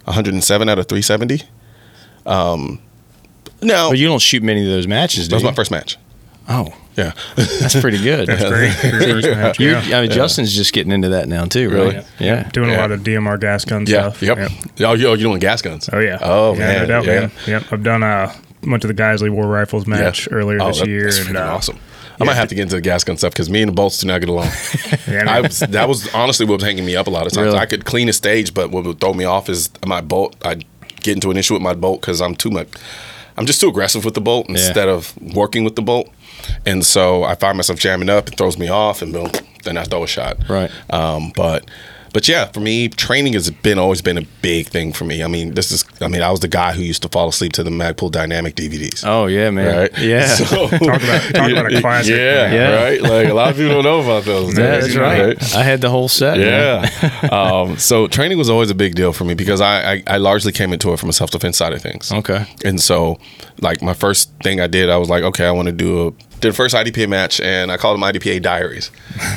107 0.04 0.68
out 0.68 0.78
of 0.78 0.86
370. 0.86 1.42
Um, 2.26 2.78
no, 3.62 3.88
but 3.90 3.98
you 3.98 4.06
don't 4.06 4.20
shoot 4.22 4.42
many 4.42 4.60
of 4.62 4.68
those 4.68 4.86
matches, 4.86 5.26
do 5.26 5.30
that 5.30 5.36
was 5.36 5.42
you? 5.42 5.48
my 5.48 5.54
first 5.54 5.70
match. 5.70 5.96
Oh, 6.48 6.72
Yeah, 6.96 7.12
that's 7.36 7.78
pretty 7.80 8.02
good. 8.02 8.26
That's 8.28 8.42
great. 8.48 8.92
Your 8.92 9.00
first 9.22 9.28
match, 9.28 9.60
yeah. 9.60 9.98
I 9.98 10.00
mean, 10.02 10.10
Justin's 10.10 10.52
just 10.54 10.72
getting 10.72 10.90
into 10.92 11.10
that 11.10 11.28
now 11.28 11.44
too, 11.44 11.68
Really? 11.70 11.96
right? 11.96 12.06
Yeah. 12.18 12.48
Doing 12.52 12.70
Yeah. 12.70 12.78
a 12.78 12.80
lot 12.80 12.90
of 12.90 13.00
DMR 13.04 13.38
gas 13.38 13.64
gun 13.64 13.84
yeah, 13.86 14.10
stuff. 14.10 14.22
yep. 14.22 14.38
Oh, 14.80 14.94
you, 14.94 15.06
oh, 15.08 15.14
you're 15.14 15.16
doing 15.28 15.38
gas 15.38 15.62
guns. 15.62 15.88
Oh 15.92 15.98
yeah. 16.00 16.18
Oh 16.20 16.54
yeah, 16.54 16.58
man, 16.58 16.80
no 16.82 16.86
doubt, 16.86 17.04
yeah. 17.06 17.20
man. 17.20 17.30
Yep. 17.46 17.62
I've 17.72 17.82
done 17.84 18.02
a 18.02 18.34
went 18.66 18.80
to 18.82 18.88
the 18.88 18.94
Geisley 18.94 19.30
War 19.30 19.46
Rifles 19.46 19.86
match 19.86 20.26
Yeah. 20.26 20.34
earlier 20.38 20.58
Oh, 20.60 20.68
this 20.68 20.80
that- 20.80 20.88
year, 20.88 21.04
That's 21.04 21.18
and 21.26 21.36
uh, 21.36 21.54
awesome. 21.54 21.78
I 22.20 22.24
might 22.24 22.34
have 22.34 22.48
to 22.48 22.56
get 22.56 22.62
into 22.62 22.74
the 22.74 22.80
gas 22.80 23.04
gun 23.04 23.16
stuff 23.16 23.32
because 23.32 23.48
me 23.48 23.62
and 23.62 23.68
the 23.68 23.74
bolts 23.74 23.98
do 23.98 24.08
not 24.08 24.18
get 24.20 24.28
along. 24.28 24.48
Yeah, 25.06 25.24
I 25.30 25.40
was, 25.40 25.60
that 25.60 25.88
was 25.88 26.12
honestly 26.12 26.44
what 26.46 26.54
was 26.56 26.64
hanging 26.64 26.84
me 26.84 26.96
up 26.96 27.06
a 27.06 27.10
lot 27.10 27.26
of 27.28 27.32
times. 27.32 27.44
Really? 27.46 27.58
I 27.58 27.66
could 27.66 27.84
clean 27.84 28.08
a 28.08 28.12
stage, 28.12 28.52
but 28.54 28.70
what 28.72 28.82
would 28.84 28.98
throw 29.00 29.14
me 29.14 29.24
off 29.24 29.48
is 29.48 29.70
my 29.86 30.00
bolt. 30.00 30.34
I'd 30.44 30.64
get 31.00 31.14
into 31.14 31.30
an 31.30 31.36
issue 31.36 31.54
with 31.54 31.62
my 31.62 31.74
bolt 31.74 32.00
because 32.00 32.20
I'm 32.20 32.34
too 32.34 32.50
much. 32.50 32.66
I'm 33.36 33.46
just 33.46 33.60
too 33.60 33.68
aggressive 33.68 34.04
with 34.04 34.14
the 34.14 34.20
bolt 34.20 34.48
instead 34.48 34.88
of 34.88 35.16
working 35.34 35.62
with 35.62 35.76
the 35.76 35.82
bolt, 35.82 36.08
and 36.66 36.84
so 36.84 37.24
I 37.24 37.34
find 37.34 37.56
myself 37.56 37.78
jamming 37.78 38.08
up. 38.10 38.28
It 38.28 38.36
throws 38.36 38.58
me 38.58 38.68
off, 38.68 39.02
and 39.02 39.12
boom, 39.12 39.30
then 39.64 39.76
I 39.76 39.84
throw 39.84 40.04
a 40.04 40.08
shot. 40.08 40.36
Right. 40.48 40.70
Um, 40.90 41.32
but 41.34 41.68
but 42.12 42.26
yeah, 42.28 42.46
for 42.46 42.60
me, 42.60 42.88
training 42.88 43.34
has 43.34 43.50
been 43.50 43.78
always 43.78 44.00
been 44.02 44.18
a 44.18 44.22
big 44.42 44.66
thing 44.68 44.92
for 44.92 45.04
me. 45.04 45.22
I 45.22 45.26
mean, 45.28 45.54
this 45.54 45.70
is. 45.70 45.84
I 46.00 46.08
mean, 46.08 46.22
I 46.22 46.30
was 46.30 46.40
the 46.40 46.48
guy 46.48 46.72
who 46.72 46.82
used 46.82 47.02
to 47.02 47.08
fall 47.08 47.28
asleep 47.28 47.52
to 47.54 47.62
the 47.62 47.70
Magpul 47.70 48.10
Dynamic 48.10 48.54
DVDs. 48.54 49.04
Oh 49.06 49.26
yeah, 49.26 49.50
man. 49.50 49.76
Right. 49.76 49.98
Yeah. 49.98 50.26
So, 50.38 50.68
talk 50.68 50.80
about 50.80 51.34
talk 51.34 51.50
about 51.50 51.72
a 51.72 51.80
classic. 51.80 52.14
yeah. 52.16 52.52
Yeah. 52.52 52.82
Right. 52.82 53.02
Like 53.02 53.28
a 53.28 53.34
lot 53.34 53.50
of 53.50 53.56
people 53.56 53.74
don't 53.74 53.84
know 53.84 54.00
about 54.00 54.24
those. 54.24 54.48
Yeah, 54.58 54.80
days, 54.80 54.94
that's 54.94 54.96
right. 54.96 55.54
I 55.54 55.62
had 55.62 55.80
the 55.80 55.90
whole 55.90 56.08
set. 56.08 56.38
Yeah. 56.38 57.28
um, 57.30 57.76
so 57.76 58.06
training 58.06 58.38
was 58.38 58.48
always 58.50 58.70
a 58.70 58.74
big 58.74 58.94
deal 58.94 59.12
for 59.12 59.24
me 59.24 59.34
because 59.34 59.60
I, 59.60 59.92
I, 59.94 60.02
I 60.06 60.16
largely 60.16 60.52
came 60.52 60.72
into 60.72 60.92
it 60.92 60.98
from 60.98 61.08
a 61.08 61.12
self 61.12 61.30
defense 61.30 61.56
side 61.56 61.72
of 61.72 61.82
things. 61.82 62.10
Okay. 62.12 62.46
And 62.64 62.80
so, 62.80 63.18
like 63.60 63.82
my 63.82 63.94
first 63.94 64.30
thing 64.42 64.60
I 64.60 64.66
did, 64.66 64.90
I 64.90 64.96
was 64.96 65.08
like, 65.10 65.22
okay, 65.24 65.46
I 65.46 65.50
want 65.50 65.66
to 65.66 65.72
do 65.72 66.08
a 66.08 66.12
did 66.40 66.54
first 66.54 66.74
IDPA 66.74 67.08
match, 67.08 67.40
and 67.40 67.70
I 67.70 67.76
called 67.76 68.00
them 68.00 68.02
IDPA 68.02 68.42
diaries 68.42 68.88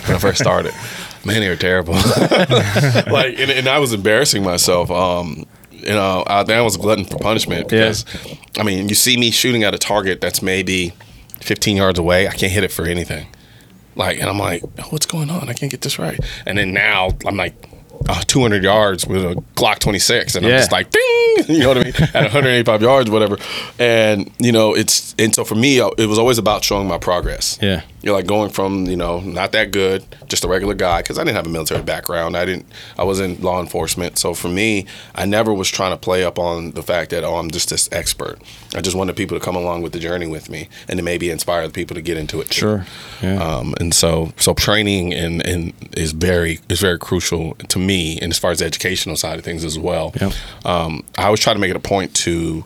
when 0.05 0.15
I 0.15 0.20
first 0.20 0.39
started. 0.39 0.74
Man, 1.25 1.39
they 1.41 1.50
were 1.50 1.55
terrible. 1.55 1.93
like, 1.93 3.38
and, 3.39 3.51
and 3.51 3.67
I 3.67 3.77
was 3.77 3.93
embarrassing 3.93 4.43
myself. 4.43 4.89
Um, 4.89 5.46
you 5.72 5.89
know, 5.89 6.24
I, 6.25 6.43
that 6.43 6.62
was 6.62 6.75
a 6.75 6.79
glutton 6.79 7.05
for 7.05 7.20
punishment 7.20 7.70
because, 7.70 8.05
I 8.58 8.63
mean, 8.63 8.89
you 8.89 8.96
see 8.96 9.17
me 9.17 9.29
shooting 9.29 9.63
at 9.63 9.75
a 9.75 9.77
target 9.77 10.20
that's 10.20 10.41
maybe 10.41 10.93
15 11.41 11.77
yards 11.77 12.00
away. 12.00 12.27
I 12.27 12.31
can't 12.31 12.51
hit 12.51 12.63
it 12.63 12.72
for 12.72 12.86
anything. 12.86 13.27
Like, 13.96 14.20
and 14.20 14.29
I'm 14.29 14.39
like, 14.39 14.63
oh, 14.79 14.88
what's 14.89 15.05
going 15.05 15.29
on? 15.29 15.50
I 15.50 15.53
can't 15.53 15.72
get 15.72 15.81
this 15.81 16.00
right. 16.00 16.20
And 16.46 16.58
then 16.58 16.74
now 16.74 17.10
I'm 17.25 17.38
like, 17.38 17.70
uh, 18.10 18.22
200 18.27 18.63
yards 18.63 19.05
with 19.05 19.24
a 19.24 19.36
Glock 19.55 19.79
26, 19.79 20.36
and 20.36 20.46
I'm 20.46 20.51
just 20.51 20.72
like, 20.72 20.89
ding, 20.91 21.01
you 21.48 21.60
know 21.60 21.70
what 21.70 21.77
I 21.77 21.84
mean, 21.84 21.93
at 22.13 22.24
185 22.24 22.81
yards, 22.81 23.10
whatever. 23.10 23.38
And 23.79 24.31
you 24.39 24.51
know, 24.51 24.74
it's 24.75 25.15
and 25.17 25.34
so 25.34 25.43
for 25.43 25.55
me, 25.55 25.79
uh, 25.79 25.89
it 25.98 26.08
was 26.08 26.17
always 26.17 26.38
about 26.38 26.63
showing 26.63 26.88
my 26.88 26.98
progress. 26.98 27.58
Yeah. 27.62 27.81
You're 28.01 28.15
like 28.15 28.25
going 28.25 28.50
from 28.50 28.86
you 28.88 28.96
know 28.96 29.20
not 29.20 29.51
that 29.51 29.72
good, 29.72 30.03
just 30.27 30.43
a 30.43 30.48
regular 30.48 30.74
guy 30.74 31.01
because 31.03 31.20
I 31.20 31.24
didn't 31.24 31.36
have 31.36 31.46
a 31.46 31.50
military 31.51 31.84
background. 31.84 32.36
I 32.36 32.46
didn't. 32.46 32.65
I 32.98 33.03
was 33.03 33.20
in 33.20 33.39
law 33.41 33.62
enforcement. 33.62 34.17
So 34.17 34.34
for 34.34 34.48
me, 34.48 34.88
I 35.13 35.25
never 35.25 35.53
was 35.53 35.70
trying 35.70 35.91
to 35.91 35.98
play 35.98 36.24
up 36.24 36.39
on 36.39 36.72
the 36.72 36.81
fact 36.81 37.12
that 37.12 37.24
oh 37.24 37.36
I'm 37.36 37.51
just 37.51 37.70
this 37.70 37.88
expert. 37.91 38.39
I 38.75 38.81
just 38.81 38.96
wanted 38.96 39.15
people 39.15 39.38
to 39.38 39.43
come 39.46 39.55
along 39.55 39.84
with 39.84 39.93
the 39.93 40.00
journey 40.00 40.27
with 40.27 40.50
me 40.50 40.67
and 40.88 40.98
to 40.98 41.03
maybe 41.03 41.29
inspire 41.29 41.67
the 41.67 41.74
people 41.74 41.93
to 41.96 42.01
get 42.01 42.17
into 42.17 42.41
it. 42.41 42.46
too. 42.50 42.60
Sure. 42.60 42.86
Yeah. 43.22 43.36
Um, 43.36 43.75
and 43.79 43.93
so 43.93 44.34
so 44.38 44.55
training 44.55 45.13
and, 45.13 45.46
and 45.46 45.74
is 45.96 46.12
very 46.12 46.60
is 46.70 46.79
very 46.81 46.98
crucial 46.98 47.53
to 47.55 47.77
me 47.77 47.90
and 48.21 48.31
as 48.31 48.38
far 48.39 48.51
as 48.51 48.60
the 48.60 48.65
educational 48.65 49.15
side 49.15 49.38
of 49.39 49.45
things 49.45 49.63
as 49.63 49.77
well. 49.77 50.12
Yep. 50.19 50.33
Um, 50.65 51.03
I 51.17 51.25
always 51.25 51.39
try 51.39 51.53
to 51.53 51.60
make 51.60 51.69
it 51.71 51.75
a 51.75 51.79
point 51.79 52.13
to 52.17 52.63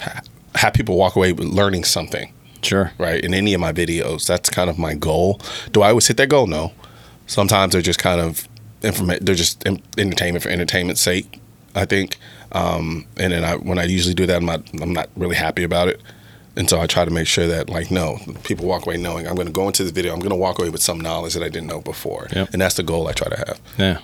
ha- 0.00 0.20
have 0.54 0.72
people 0.74 0.96
walk 0.96 1.16
away 1.16 1.32
with 1.32 1.46
learning 1.48 1.84
something 1.84 2.32
sure. 2.62 2.92
right? 2.98 3.22
In 3.24 3.34
any 3.34 3.54
of 3.54 3.60
my 3.60 3.72
videos, 3.72 4.26
that's 4.26 4.50
kind 4.50 4.68
of 4.70 4.78
my 4.78 4.94
goal. 4.94 5.40
Do 5.72 5.82
I 5.82 5.90
always 5.90 6.06
hit 6.06 6.16
that 6.16 6.28
goal? 6.28 6.46
No. 6.46 6.72
Sometimes 7.26 7.72
they're 7.72 7.82
just 7.82 7.98
kind 7.98 8.20
of 8.20 8.48
informa- 8.82 9.20
They're 9.20 9.34
just 9.34 9.66
en- 9.66 9.82
entertainment 9.98 10.42
for 10.42 10.48
entertainment's 10.50 11.00
sake. 11.00 11.40
I 11.74 11.84
think, 11.84 12.16
um, 12.52 13.04
and 13.18 13.32
then 13.34 13.44
I, 13.44 13.56
when 13.56 13.78
I 13.78 13.84
usually 13.84 14.14
do 14.14 14.24
that, 14.26 14.36
I'm 14.36 14.46
not 14.46 14.62
I'm 14.80 14.94
not 14.94 15.10
really 15.14 15.36
happy 15.36 15.62
about 15.62 15.88
it. 15.88 16.00
And 16.56 16.70
so 16.70 16.80
I 16.80 16.86
try 16.86 17.04
to 17.04 17.10
make 17.10 17.26
sure 17.26 17.46
that, 17.46 17.68
like, 17.68 17.90
no, 17.90 18.18
people 18.44 18.66
walk 18.66 18.86
away 18.86 18.96
knowing 18.96 19.26
I'm 19.28 19.34
going 19.34 19.46
to 19.46 19.52
go 19.52 19.66
into 19.66 19.82
this 19.82 19.92
video. 19.92 20.12
I'm 20.14 20.20
going 20.20 20.30
to 20.30 20.36
walk 20.36 20.58
away 20.58 20.70
with 20.70 20.82
some 20.82 20.98
knowledge 21.00 21.34
that 21.34 21.42
I 21.42 21.48
didn't 21.50 21.66
know 21.68 21.82
before, 21.82 22.28
Yep. 22.34 22.48
and 22.52 22.62
that's 22.62 22.76
the 22.76 22.82
goal 22.82 23.08
I 23.08 23.12
try 23.12 23.28
to 23.28 23.36
have. 23.36 23.60
Yeah, 23.76 23.98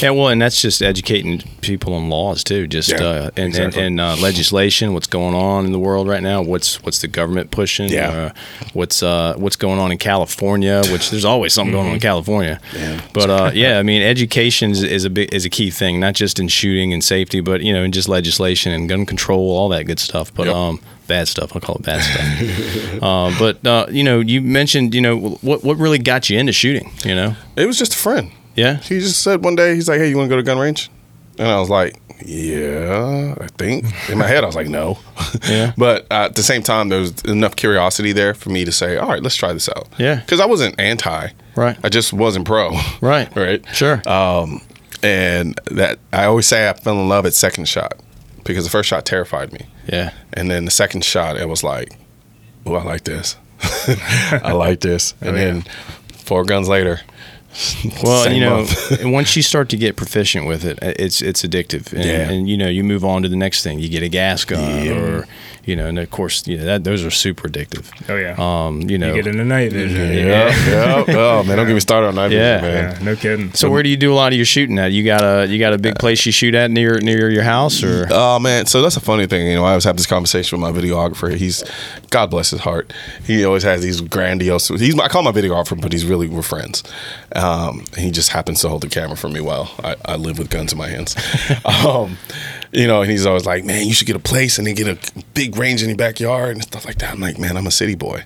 yeah. 0.00 0.10
Well, 0.10 0.28
and 0.28 0.40
that's 0.40 0.62
just 0.62 0.82
educating 0.82 1.42
people 1.62 1.94
on 1.94 2.08
laws 2.08 2.44
too, 2.44 2.68
just 2.68 2.90
Yeah, 2.90 3.02
uh, 3.02 3.30
and 3.36 3.48
exactly. 3.48 3.82
and, 3.82 4.00
and 4.00 4.18
uh, 4.18 4.22
legislation. 4.22 4.94
What's 4.94 5.08
going 5.08 5.34
on 5.34 5.66
in 5.66 5.72
the 5.72 5.80
world 5.80 6.06
right 6.06 6.22
now? 6.22 6.42
What's 6.42 6.80
what's 6.84 7.00
the 7.00 7.08
government 7.08 7.50
pushing? 7.50 7.88
Yeah. 7.90 8.08
Uh, 8.10 8.32
what's 8.72 9.02
uh, 9.02 9.34
what's 9.36 9.56
going 9.56 9.80
on 9.80 9.90
in 9.90 9.98
California? 9.98 10.82
Which 10.92 11.10
there's 11.10 11.24
always 11.24 11.52
something 11.54 11.72
going 11.72 11.88
on 11.88 11.94
in 11.94 12.00
California. 12.00 12.60
Yeah. 12.72 13.00
But 13.14 13.30
uh, 13.30 13.50
yeah, 13.52 13.78
I 13.80 13.82
mean, 13.82 14.02
education 14.02 14.70
is, 14.70 14.82
is 14.84 15.04
a 15.04 15.10
big 15.10 15.34
is 15.34 15.44
a 15.44 15.50
key 15.50 15.70
thing, 15.70 15.98
not 15.98 16.14
just 16.14 16.38
in 16.38 16.46
shooting 16.48 16.92
and 16.92 17.02
safety, 17.02 17.40
but 17.40 17.62
you 17.62 17.72
know, 17.72 17.82
in 17.82 17.90
just 17.90 18.08
legislation 18.08 18.70
and 18.72 18.88
gun 18.88 19.06
control, 19.06 19.50
all 19.56 19.68
that 19.70 19.84
good 19.86 19.98
stuff. 19.98 20.32
But 20.32 20.46
Yep. 20.46 20.54
um, 20.54 20.80
bad 21.06 21.28
stuff. 21.28 21.52
I'll 21.54 21.60
call 21.60 21.76
it 21.76 21.82
bad 21.82 22.02
stuff. 22.02 23.02
uh, 23.02 23.32
but 23.38 23.66
uh, 23.66 23.86
you 23.90 24.02
know, 24.04 24.20
you 24.20 24.40
mentioned 24.42 24.94
you 24.94 25.00
know 25.00 25.16
what 25.40 25.62
what 25.64 25.76
really 25.78 25.98
got 25.98 26.28
you 26.30 26.38
into 26.38 26.52
shooting. 26.52 26.90
You 27.04 27.14
know, 27.14 27.36
It 27.56 27.66
was 27.66 27.78
just 27.78 27.94
a 27.94 27.98
friend. 27.98 28.30
yeah, 28.54 28.76
He 28.78 29.00
just 29.00 29.22
said 29.22 29.44
one 29.44 29.54
day, 29.56 29.74
he's 29.74 29.88
like, 29.88 29.98
"Hey, 30.00 30.08
you 30.08 30.16
want 30.16 30.28
to 30.28 30.32
go 30.32 30.36
to 30.36 30.42
gun 30.42 30.58
range?" 30.58 30.90
And 31.38 31.48
I 31.48 31.60
was 31.60 31.68
like, 31.68 32.00
"Yeah, 32.24 33.34
I 33.40 33.46
think." 33.58 33.84
In 34.08 34.16
my 34.18 34.26
head, 34.26 34.42
I 34.42 34.46
was 34.46 34.56
like, 34.56 34.68
"No." 34.68 34.98
Yeah. 35.48 35.72
but 35.76 36.06
uh, 36.10 36.24
at 36.26 36.34
the 36.34 36.42
same 36.42 36.62
time, 36.62 36.88
there 36.88 37.00
was 37.00 37.12
enough 37.24 37.56
curiosity 37.56 38.12
there 38.12 38.32
for 38.34 38.48
me 38.50 38.64
to 38.64 38.72
say, 38.72 38.96
"All 38.96 39.08
right, 39.08 39.22
let's 39.22 39.36
try 39.36 39.52
this 39.52 39.68
out." 39.68 39.86
Yeah. 39.98 40.16
Because 40.16 40.40
I 40.40 40.46
wasn't 40.46 40.78
anti. 40.80 41.28
Right. 41.54 41.76
I 41.84 41.88
just 41.88 42.12
wasn't 42.12 42.46
pro. 42.46 42.72
Right. 43.00 43.34
right. 43.36 43.64
Sure. 43.74 44.00
Um, 44.08 44.62
and 45.02 45.60
that 45.70 45.98
I 46.12 46.24
always 46.24 46.46
say 46.46 46.68
I 46.68 46.72
fell 46.72 46.98
in 47.00 47.08
love 47.08 47.26
at 47.26 47.34
second 47.34 47.68
shot 47.68 47.92
because 48.44 48.64
the 48.64 48.70
first 48.70 48.88
shot 48.88 49.04
terrified 49.04 49.52
me, 49.52 49.66
yeah. 49.86 50.12
and 50.32 50.50
then 50.50 50.64
the 50.64 50.70
second 50.70 51.04
shot 51.04 51.36
it 51.36 51.48
was 51.48 51.62
like, 51.64 51.98
"Oh, 52.64 52.74
I 52.74 52.82
like 52.82 53.04
this. 53.04 53.36
I 54.42 54.52
like 54.52 54.80
this." 54.80 55.14
And 55.20 55.30
Oh, 55.30 55.32
then 55.38 55.62
four 56.12 56.44
guns 56.44 56.68
later. 56.68 57.00
Well, 58.02 58.24
same 58.24 58.34
you 58.34 58.40
know, 58.40 58.66
and 59.00 59.12
once 59.12 59.34
you 59.36 59.42
start 59.42 59.68
to 59.70 59.76
get 59.76 59.96
proficient 59.96 60.46
with 60.46 60.64
it, 60.64 60.78
it's 60.82 61.22
it's 61.22 61.42
addictive, 61.42 61.92
and, 61.92 62.04
Yeah. 62.04 62.30
and 62.30 62.48
you 62.48 62.56
know 62.56 62.68
you 62.68 62.84
move 62.84 63.04
on 63.04 63.22
to 63.22 63.28
the 63.28 63.36
next 63.36 63.62
thing. 63.62 63.78
You 63.78 63.88
get 63.88 64.02
a 64.02 64.08
gas 64.08 64.44
gun, 64.44 64.88
or 64.88 65.26
you 65.64 65.74
know, 65.74 65.86
and 65.86 65.98
of 65.98 66.10
course, 66.10 66.46
you 66.46 66.58
know 66.58 66.64
that 66.64 66.84
those 66.84 67.04
are 67.04 67.10
super 67.10 67.48
addictive. 67.48 67.90
Oh 68.10 68.16
yeah. 68.16 68.34
Um, 68.38 68.82
you 68.82 68.98
know, 68.98 69.08
you 69.14 69.22
get 69.22 69.26
into 69.26 69.44
night 69.44 69.72
vision. 69.72 70.12
Yeah, 70.12 70.48
yeah. 70.68 71.04
Oh 71.08 71.42
man, 71.44 71.56
don't 71.56 71.66
get 71.66 71.74
me 71.74 71.80
started 71.80 72.08
on 72.08 72.14
night 72.16 72.28
vision, 72.28 72.42
Yeah. 72.44 72.60
man. 72.60 72.96
Yeah, 72.98 73.02
no 73.04 73.16
kidding. 73.16 73.52
so 73.54 73.70
where 73.70 73.82
do 73.82 73.88
you 73.88 73.96
do 73.96 74.12
a 74.12 74.14
lot 74.16 74.32
of 74.32 74.36
your 74.36 74.46
shooting 74.46 74.78
at? 74.78 74.92
You 74.92 75.02
got 75.04 75.22
a 75.22 75.46
you 75.46 75.58
got 75.58 75.72
a 75.72 75.78
big 75.78 75.94
place 75.98 76.26
you 76.26 76.32
shoot 76.32 76.54
at 76.54 76.70
near 76.70 76.98
near 77.00 77.30
your 77.30 77.42
house, 77.44 77.82
or 77.82 78.06
Oh 78.10 78.38
man, 78.38 78.66
so 78.66 78.82
that's 78.82 78.96
a 78.96 79.00
funny 79.00 79.26
thing. 79.26 79.46
You 79.48 79.54
know, 79.56 79.64
I 79.64 79.70
always 79.70 79.84
have 79.84 79.96
this 79.96 80.06
conversation 80.06 80.60
with 80.60 80.74
my 80.74 80.78
videographer. 80.78 81.34
He's, 81.34 81.64
God 82.10 82.30
bless 82.30 82.50
his 82.50 82.60
heart. 82.60 82.92
He 83.24 83.44
always 83.44 83.62
has 83.62 83.82
these 83.82 84.00
grandiose. 84.02 84.68
He's 84.68 84.98
I 84.98 85.08
call 85.08 85.26
him 85.26 85.34
my 85.34 85.40
videographer, 85.40 85.80
but 85.80 85.92
he's 85.92 86.04
really 86.04 86.28
we're 86.28 86.42
friends. 86.42 86.82
Um, 87.34 87.45
he 87.96 88.10
just 88.10 88.30
happens 88.30 88.60
to 88.62 88.68
hold 88.68 88.82
the 88.82 88.88
camera 88.88 89.16
for 89.16 89.28
me 89.28 89.40
while 89.40 89.70
I, 89.82 89.96
I 90.04 90.16
live 90.16 90.38
with 90.38 90.50
guns 90.50 90.72
in 90.72 90.78
my 90.78 90.88
hands. 90.88 91.16
um, 91.64 92.18
you 92.72 92.86
know, 92.86 93.02
and 93.02 93.10
he's 93.10 93.26
always 93.26 93.46
like, 93.46 93.64
"Man, 93.64 93.86
you 93.86 93.92
should 93.92 94.06
get 94.06 94.16
a 94.16 94.20
place 94.20 94.58
and 94.58 94.66
then 94.66 94.74
get 94.74 94.88
a 94.88 95.24
big 95.34 95.56
range 95.56 95.82
in 95.82 95.88
your 95.88 95.96
backyard 95.96 96.56
and 96.56 96.62
stuff 96.62 96.84
like 96.84 96.98
that." 96.98 97.12
I'm 97.12 97.20
like, 97.20 97.38
"Man, 97.38 97.56
I'm 97.56 97.66
a 97.66 97.70
city 97.70 97.94
boy." 97.94 98.24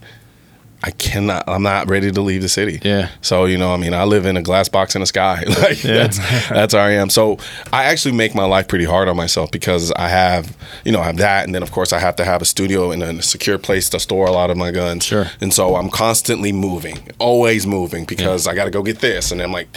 I 0.83 0.93
cannot. 0.93 1.45
I'm 1.47 1.63
not 1.63 1.91
ready 1.91 2.11
to 2.11 2.21
leave 2.23 2.41
the 2.41 2.49
city. 2.49 2.81
Yeah. 2.83 3.11
So 3.21 3.45
you 3.45 3.59
know, 3.59 3.75
I 3.75 3.77
mean, 3.77 3.93
I 3.93 4.05
live 4.05 4.25
in 4.25 4.37
a 4.37 4.43
glass 4.43 4.69
box 4.69 4.95
in 4.95 5.01
the 5.01 5.07
sky. 5.07 5.43
like 5.63 5.81
that's 5.83 6.19
that's 6.49 6.75
where 6.75 6.83
I 6.83 6.93
am. 6.93 7.11
So 7.11 7.39
I 7.73 7.85
actually 7.85 8.15
make 8.15 8.35
my 8.35 8.45
life 8.45 8.67
pretty 8.67 8.87
hard 8.87 9.09
on 9.09 9.17
myself 9.17 9.51
because 9.51 9.93
I 9.93 10.09
have, 10.09 10.57
you 10.85 10.93
know, 10.93 11.01
I 11.01 11.05
have 11.05 11.19
that, 11.19 11.45
and 11.45 11.55
then 11.55 11.63
of 11.63 11.71
course 11.71 11.93
I 11.93 11.99
have 11.99 12.17
to 12.17 12.25
have 12.25 12.41
a 12.41 12.47
studio 12.47 12.93
and 12.93 13.03
a 13.03 13.23
secure 13.23 13.59
place 13.59 13.91
to 13.91 14.01
store 14.01 14.27
a 14.27 14.33
lot 14.33 14.51
of 14.51 14.57
my 14.57 14.71
guns. 14.71 15.05
Sure. 15.05 15.27
And 15.41 15.53
so 15.53 15.77
I'm 15.77 15.91
constantly 15.91 16.53
moving, 16.53 16.99
always 17.19 17.67
moving 17.67 18.05
because 18.07 18.47
I 18.47 18.55
got 18.55 18.65
to 18.65 18.71
go 18.71 18.83
get 18.83 19.01
this, 19.01 19.33
and 19.33 19.41
I'm 19.41 19.53
like. 19.53 19.69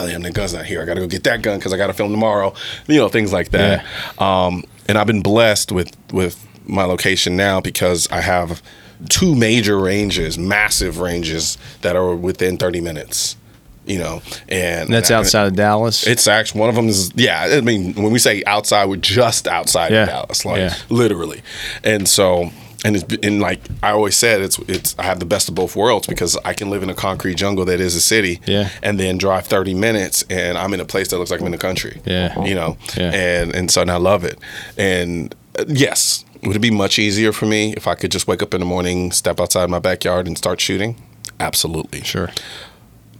Oh 0.00 0.04
damn, 0.04 0.22
the 0.22 0.32
gun's 0.32 0.52
not 0.52 0.66
here. 0.66 0.82
I 0.82 0.84
got 0.84 0.94
to 0.94 1.00
go 1.00 1.06
get 1.06 1.22
that 1.22 1.42
gun 1.42 1.60
because 1.60 1.72
I 1.72 1.76
got 1.76 1.86
to 1.86 1.92
film 1.92 2.10
tomorrow. 2.10 2.52
You 2.88 2.96
know, 2.96 3.08
things 3.08 3.32
like 3.32 3.50
that. 3.50 3.84
Um, 4.20 4.64
and 4.88 4.98
I've 4.98 5.06
been 5.06 5.22
blessed 5.22 5.70
with 5.70 5.96
with 6.12 6.44
my 6.66 6.82
location 6.82 7.36
now 7.36 7.60
because 7.60 8.10
I 8.10 8.20
have 8.20 8.62
two 9.08 9.34
major 9.34 9.78
ranges, 9.78 10.38
massive 10.38 10.98
ranges 10.98 11.58
that 11.82 11.96
are 11.96 12.14
within 12.14 12.56
30 12.58 12.80
minutes. 12.80 13.36
You 13.84 14.00
know, 14.00 14.20
and 14.48 14.92
that's 14.92 15.12
outside 15.12 15.46
of 15.46 15.54
Dallas. 15.54 16.08
It's 16.08 16.26
actually 16.26 16.58
one 16.58 16.68
of 16.68 16.74
them 16.74 16.88
is 16.88 17.12
yeah. 17.14 17.42
I 17.52 17.60
mean, 17.60 17.94
when 17.94 18.10
we 18.10 18.18
say 18.18 18.42
outside, 18.44 18.86
we're 18.86 18.96
just 18.96 19.46
outside 19.46 19.92
Yeah. 19.92 20.02
of 20.02 20.08
Dallas, 20.08 20.44
like 20.44 20.56
Yeah. 20.58 20.74
literally. 20.88 21.42
And 21.84 22.08
so, 22.08 22.50
and 22.84 22.96
it's 22.96 23.04
and 23.24 23.38
like 23.40 23.60
I 23.84 23.90
always 23.92 24.16
said, 24.16 24.40
it's 24.40 24.58
it's 24.66 24.96
I 24.98 25.04
have 25.04 25.20
the 25.20 25.24
best 25.24 25.48
of 25.48 25.54
both 25.54 25.76
worlds 25.76 26.08
because 26.08 26.36
I 26.44 26.52
can 26.52 26.68
live 26.68 26.82
in 26.82 26.90
a 26.90 26.94
concrete 26.94 27.36
jungle 27.36 27.64
that 27.66 27.78
is 27.78 27.94
a 27.94 28.00
city, 28.00 28.40
Yeah. 28.44 28.70
and 28.82 28.98
then 28.98 29.18
drive 29.18 29.46
thirty 29.46 29.72
minutes, 29.72 30.24
and 30.28 30.58
I'm 30.58 30.74
in 30.74 30.80
a 30.80 30.84
place 30.84 31.06
that 31.10 31.18
looks 31.18 31.30
like 31.30 31.38
I'm 31.38 31.46
in 31.46 31.52
the 31.52 31.56
country, 31.58 32.00
Yeah. 32.04 32.42
you 32.44 32.56
know, 32.56 32.76
Yeah. 32.96 33.12
and 33.14 33.54
and 33.54 33.70
so 33.70 33.82
and 33.82 33.90
I 33.92 33.98
love 33.98 34.24
it. 34.24 34.36
And 34.76 35.32
uh, 35.56 35.64
yes, 35.68 36.24
would 36.46 36.56
it 36.56 36.60
be 36.60 36.70
much 36.70 36.98
easier 36.98 37.32
for 37.32 37.46
me 37.46 37.74
if 37.76 37.86
I 37.86 37.94
could 37.94 38.10
just 38.10 38.26
wake 38.26 38.42
up 38.42 38.54
in 38.54 38.60
the 38.60 38.66
morning, 38.66 39.12
step 39.12 39.40
outside 39.40 39.68
my 39.68 39.78
backyard, 39.78 40.26
and 40.26 40.36
start 40.38 40.60
shooting? 40.60 40.96
Absolutely, 41.40 42.02
sure. 42.02 42.30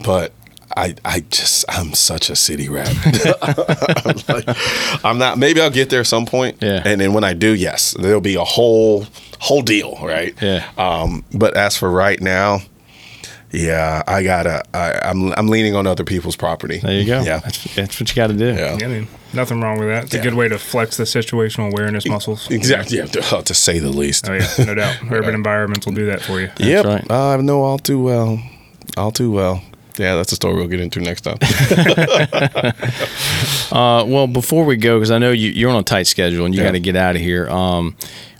but 0.04 0.32
I 0.76 0.94
I 1.04 1.20
just 1.30 1.64
I'm 1.68 1.92
such 1.94 2.30
a 2.30 2.36
city 2.36 2.68
rat. 2.68 2.88
I'm, 3.42 4.34
like, 4.34 5.04
I'm 5.04 5.18
not. 5.18 5.38
Maybe 5.38 5.60
I'll 5.60 5.70
get 5.70 5.90
there 5.90 6.04
some 6.04 6.26
point. 6.26 6.58
Yeah. 6.60 6.82
And 6.84 7.00
then 7.00 7.12
when 7.12 7.24
I 7.24 7.32
do, 7.34 7.54
yes, 7.54 7.94
there'll 7.98 8.20
be 8.20 8.34
a 8.34 8.44
whole 8.44 9.06
whole 9.38 9.62
deal, 9.62 9.98
right? 10.02 10.34
Yeah. 10.40 10.68
Um. 10.78 11.24
But 11.32 11.56
as 11.56 11.76
for 11.76 11.90
right 11.90 12.20
now, 12.20 12.60
yeah, 13.52 14.02
I 14.06 14.22
gotta. 14.22 14.62
I, 14.74 14.98
I'm 15.08 15.32
I'm 15.32 15.48
leaning 15.48 15.74
on 15.74 15.86
other 15.86 16.04
people's 16.04 16.36
property. 16.36 16.78
There 16.78 16.92
you 16.92 17.06
go. 17.06 17.22
Yeah. 17.22 17.38
that's, 17.38 17.74
that's 17.74 18.00
what 18.00 18.08
you 18.10 18.14
got 18.16 18.26
to 18.28 18.34
do. 18.34 18.54
Yeah. 18.54 18.78
I 18.82 18.86
mean, 18.88 19.08
nothing 19.32 19.60
wrong 19.60 19.78
with 19.78 19.88
that. 19.88 20.04
It's 20.04 20.14
a 20.14 20.20
good 20.20 20.34
way 20.34 20.48
to 20.48 20.58
flex 20.58 20.96
the 20.96 21.04
situational 21.04 21.70
awareness 21.72 22.06
muscles. 22.06 22.50
Exactly. 22.50 22.98
Yeah. 22.98 23.06
To, 23.06 23.42
to 23.42 23.54
say 23.54 23.78
the 23.78 23.90
least. 23.90 24.28
Oh 24.28 24.34
yeah, 24.34 24.48
no 24.64 24.74
doubt. 24.74 24.96
Urban 25.10 25.34
environments 25.34 25.86
will 25.86 25.94
do 25.94 26.06
that 26.06 26.22
for 26.22 26.40
you. 26.40 26.50
Yep. 26.58 26.84
right. 26.84 27.10
I 27.10 27.36
know 27.38 27.62
all 27.62 27.78
too 27.78 28.02
well. 28.02 28.40
All 28.96 29.10
too 29.12 29.30
well. 29.30 29.62
Yeah, 29.98 30.14
that's 30.16 30.30
a 30.30 30.34
story 30.36 30.56
we'll 30.56 30.68
get 30.68 30.80
into 30.80 31.00
next 31.00 31.22
time. 31.22 31.38
Uh, 33.72 34.04
well, 34.06 34.26
before 34.28 34.64
we 34.64 34.76
go, 34.76 34.96
because 34.96 35.10
I 35.10 35.18
know 35.18 35.32
you, 35.32 35.50
you're 35.50 35.70
on 35.70 35.76
a 35.76 35.82
tight 35.82 36.06
schedule 36.06 36.44
and 36.46 36.54
you 36.54 36.60
Yeah. 36.60 36.68
got 36.68 36.72
to 36.72 36.80
get 36.80 36.96
out 36.96 37.16
of 37.16 37.20
here. 37.20 37.48
Um, 37.50 37.96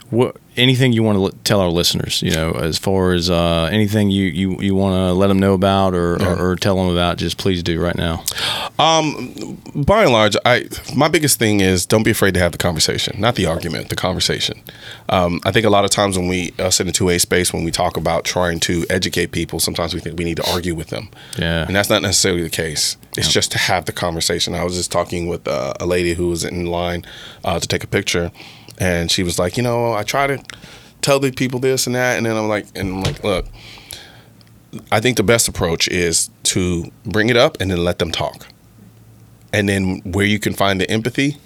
what 0.09 0.37
anything 0.57 0.91
you 0.93 1.03
want 1.03 1.31
to 1.31 1.37
tell 1.43 1.59
our 1.61 1.69
listeners, 1.69 2.21
you 2.21 2.31
know, 2.31 2.51
as 2.51 2.77
far 2.77 3.13
as 3.13 3.29
uh, 3.29 3.69
anything 3.71 4.09
you, 4.11 4.25
you, 4.25 4.59
you 4.61 4.75
want 4.75 4.93
to 4.95 5.13
let 5.13 5.27
them 5.27 5.39
know 5.39 5.53
about 5.53 5.93
or, 5.93 6.17
Yeah. 6.19 6.33
or, 6.33 6.51
or 6.51 6.55
tell 6.55 6.75
them 6.77 6.87
about, 6.89 7.17
just 7.17 7.37
please 7.37 7.61
do 7.63 7.79
right 7.81 7.95
now. 7.95 8.23
by 8.77 10.03
and 10.03 10.11
large, 10.11 10.35
I 10.45 10.65
my 10.95 11.07
biggest 11.07 11.39
thing 11.39 11.59
is 11.61 11.85
don't 11.85 12.03
be 12.03 12.11
afraid 12.11 12.33
to 12.35 12.39
have 12.39 12.51
the 12.51 12.57
conversation, 12.57 13.19
not 13.19 13.35
the 13.35 13.45
argument, 13.45 13.89
the 13.89 13.95
conversation. 13.95 14.61
Um, 15.09 15.39
I 15.45 15.51
think 15.51 15.65
a 15.65 15.69
lot 15.69 15.85
of 15.85 15.91
times 15.91 16.17
when 16.17 16.27
we 16.27 16.53
us 16.59 16.79
in 16.79 16.87
the 16.87 16.93
two 16.93 17.09
A 17.09 17.19
space, 17.19 17.53
when 17.53 17.63
we 17.63 17.71
talk 17.71 17.97
about 17.97 18.23
trying 18.25 18.59
to 18.61 18.85
educate 18.89 19.31
people, 19.31 19.59
sometimes 19.59 19.93
we 19.93 19.99
think 19.99 20.17
we 20.17 20.25
need 20.25 20.37
to 20.37 20.51
argue 20.51 20.75
with 20.75 20.87
them. 20.89 21.09
Yeah. 21.37 21.65
and 21.65 21.75
that's 21.75 21.89
not 21.89 22.01
necessarily 22.01 22.41
the 22.43 22.49
case. 22.49 22.97
It's 23.17 23.31
just 23.31 23.51
to 23.53 23.57
have 23.57 23.85
the 23.85 23.91
conversation. 23.91 24.53
I 24.53 24.63
was 24.63 24.75
just 24.75 24.91
talking 24.91 25.27
with 25.27 25.47
uh, 25.47 25.73
a 25.79 25.85
lady 25.87 26.13
who 26.13 26.27
was 26.29 26.43
in 26.43 26.67
line 26.67 27.03
uh, 27.43 27.59
to 27.59 27.67
take 27.67 27.83
a 27.83 27.87
picture, 27.87 28.31
and 28.77 29.11
she 29.11 29.23
was 29.23 29.39
like, 29.39 29.57
you 29.57 29.63
know, 29.63 29.93
I 29.93 30.03
try 30.03 30.27
to 30.27 30.43
tell 31.01 31.19
the 31.19 31.31
people 31.31 31.59
this 31.59 31.87
and 31.87 31.95
that, 31.95 32.17
and 32.17 32.25
then 32.25 32.35
I'm 32.35 32.47
like, 32.47 32.67
and 32.75 32.89
I'm 32.89 33.03
like, 33.03 33.23
look. 33.23 33.45
I 34.91 34.99
think 34.99 35.15
the 35.15 35.23
best 35.23 35.47
approach 35.47 35.87
is 35.87 36.29
to 36.43 36.91
bring 37.05 37.29
it 37.29 37.37
up 37.37 37.59
and 37.61 37.71
then 37.71 37.83
let 37.83 37.99
them 37.99 38.11
talk 38.11 38.47
and 39.53 39.67
then 39.67 40.01
where 40.03 40.25
you 40.25 40.39
can 40.39 40.53
find 40.53 40.79
the 40.79 40.89
empathy, 40.89 41.37